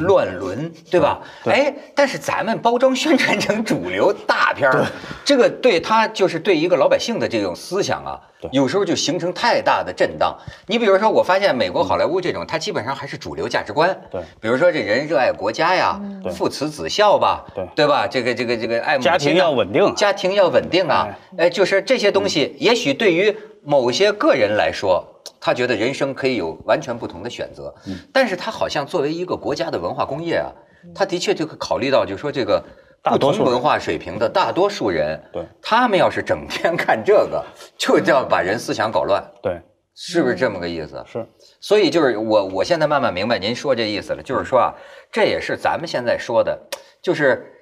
[0.00, 1.20] 乱伦，对吧？
[1.44, 4.86] 哎，但是咱们包装宣传成主流大片儿，
[5.24, 8.20] 这个对他就是对一个老百姓的这种思想啊，
[8.52, 10.36] 有时候就形成太大的震荡。
[10.66, 13.98] 你比如说，我发现美国好莱坞这种，它基本上还是主流价值观。
[14.10, 16.00] 对，比如说这人热爱国家呀，
[16.30, 18.06] 父慈子孝吧，对对吧？
[18.06, 21.08] 这个这个这个爱家庭要稳定，家庭要稳定啊。
[21.36, 23.36] 哎，就是这些东西，也许对于
[23.66, 25.04] 某些个人来说。
[25.38, 27.72] 他觉得人生可以有完全不同的选择，
[28.12, 30.50] 但是他好像作为一个国家的文化工业啊，
[30.94, 32.60] 他的确就考虑到，就是说这个
[33.02, 37.44] 不同文化水平的大多数人，对，他们要是整天看这个，
[37.76, 39.60] 就叫把人思想搞乱，对，
[39.94, 41.04] 是不是这么个意思？
[41.06, 41.24] 是，
[41.60, 44.74] 所以就是我我现在慢慢明白您说这意思了，就是说啊，
[45.12, 46.58] 这也是咱们现在说的，
[47.02, 47.52] 就是。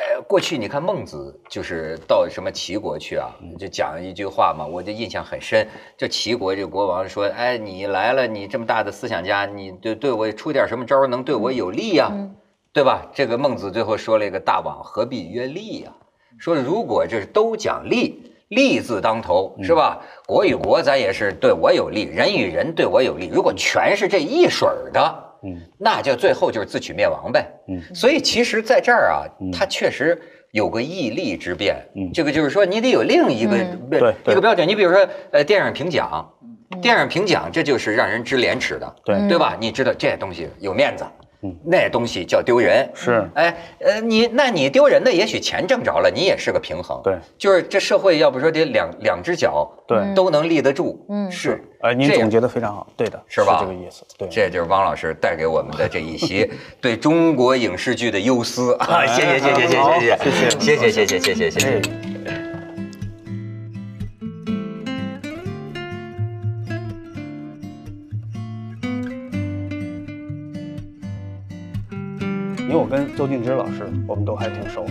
[0.00, 5.66] 呃，过去你看孟子就是到什么齐国去啊，就讲一句话嘛，我就印象很深。
[5.96, 12.12] 这齐国这国王说：“哎，你来了，你这么大的思想家，你对对我出点什么招能对我有利呀？
[12.72, 15.92] 对吧？”这个孟子最后说了一个：“大王何必曰利呀？”
[16.38, 20.00] 说如果这是都讲利，利字当头，是吧？
[20.26, 23.28] 国与国咱也是对我有利，人与人对我有利。
[23.32, 25.24] 如果全是这一水儿的。
[25.42, 27.46] 嗯，那就最后就是自取灭亡呗。
[27.68, 29.22] 嗯，所以其实在这儿啊，
[29.52, 30.20] 它确实
[30.52, 31.76] 有个义利之辩。
[31.94, 33.56] 嗯，这个就是说你得有另一个
[33.90, 34.66] 对一个标准。
[34.66, 36.28] 你比如说，呃，电影评奖，
[36.82, 39.56] 电影评奖这就是让人知廉耻的，对对吧？
[39.60, 41.04] 你知道这东西有面子。
[41.64, 42.90] 那东西叫丢人。
[42.94, 47.00] 是，哎，呃，你那你丢人的，也许钱挣着了，你也是个平衡。
[47.04, 51.04] 对，就是这社会要不说得两两只脚，对，都能立得住。
[51.08, 51.62] 嗯，是。
[51.80, 53.58] 呃，您总结得非常好，对的，是吧？
[53.60, 56.50] 这个意思，对，这就是汪老师带给我们的这一席
[56.82, 59.06] 对中国影视剧的忧思啊！
[59.06, 60.18] 谢谢，谢谢，谢谢，
[60.58, 62.07] 谢谢，谢谢，谢谢，谢谢，谢谢。
[73.18, 74.86] 周静之老师，我们都还挺熟。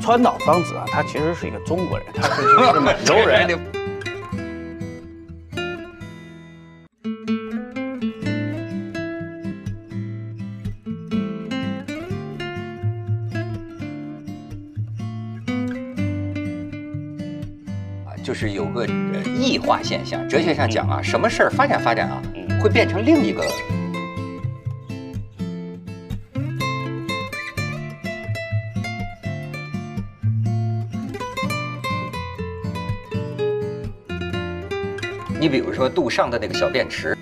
[0.00, 2.40] 川岛芳子啊，他其实是一个中国人，他是
[2.72, 3.60] 是满洲人。
[19.68, 22.22] 化现象，哲学上讲啊，什么事儿发展发展啊，
[22.58, 23.44] 会变成另一个。
[35.38, 37.14] 你比如说杜尚的那个小便池。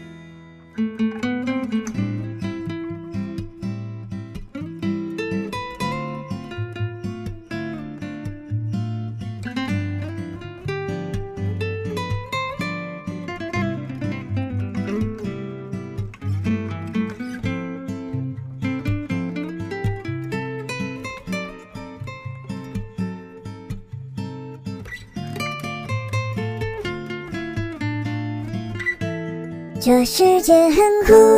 [30.06, 31.35] 世界很酷。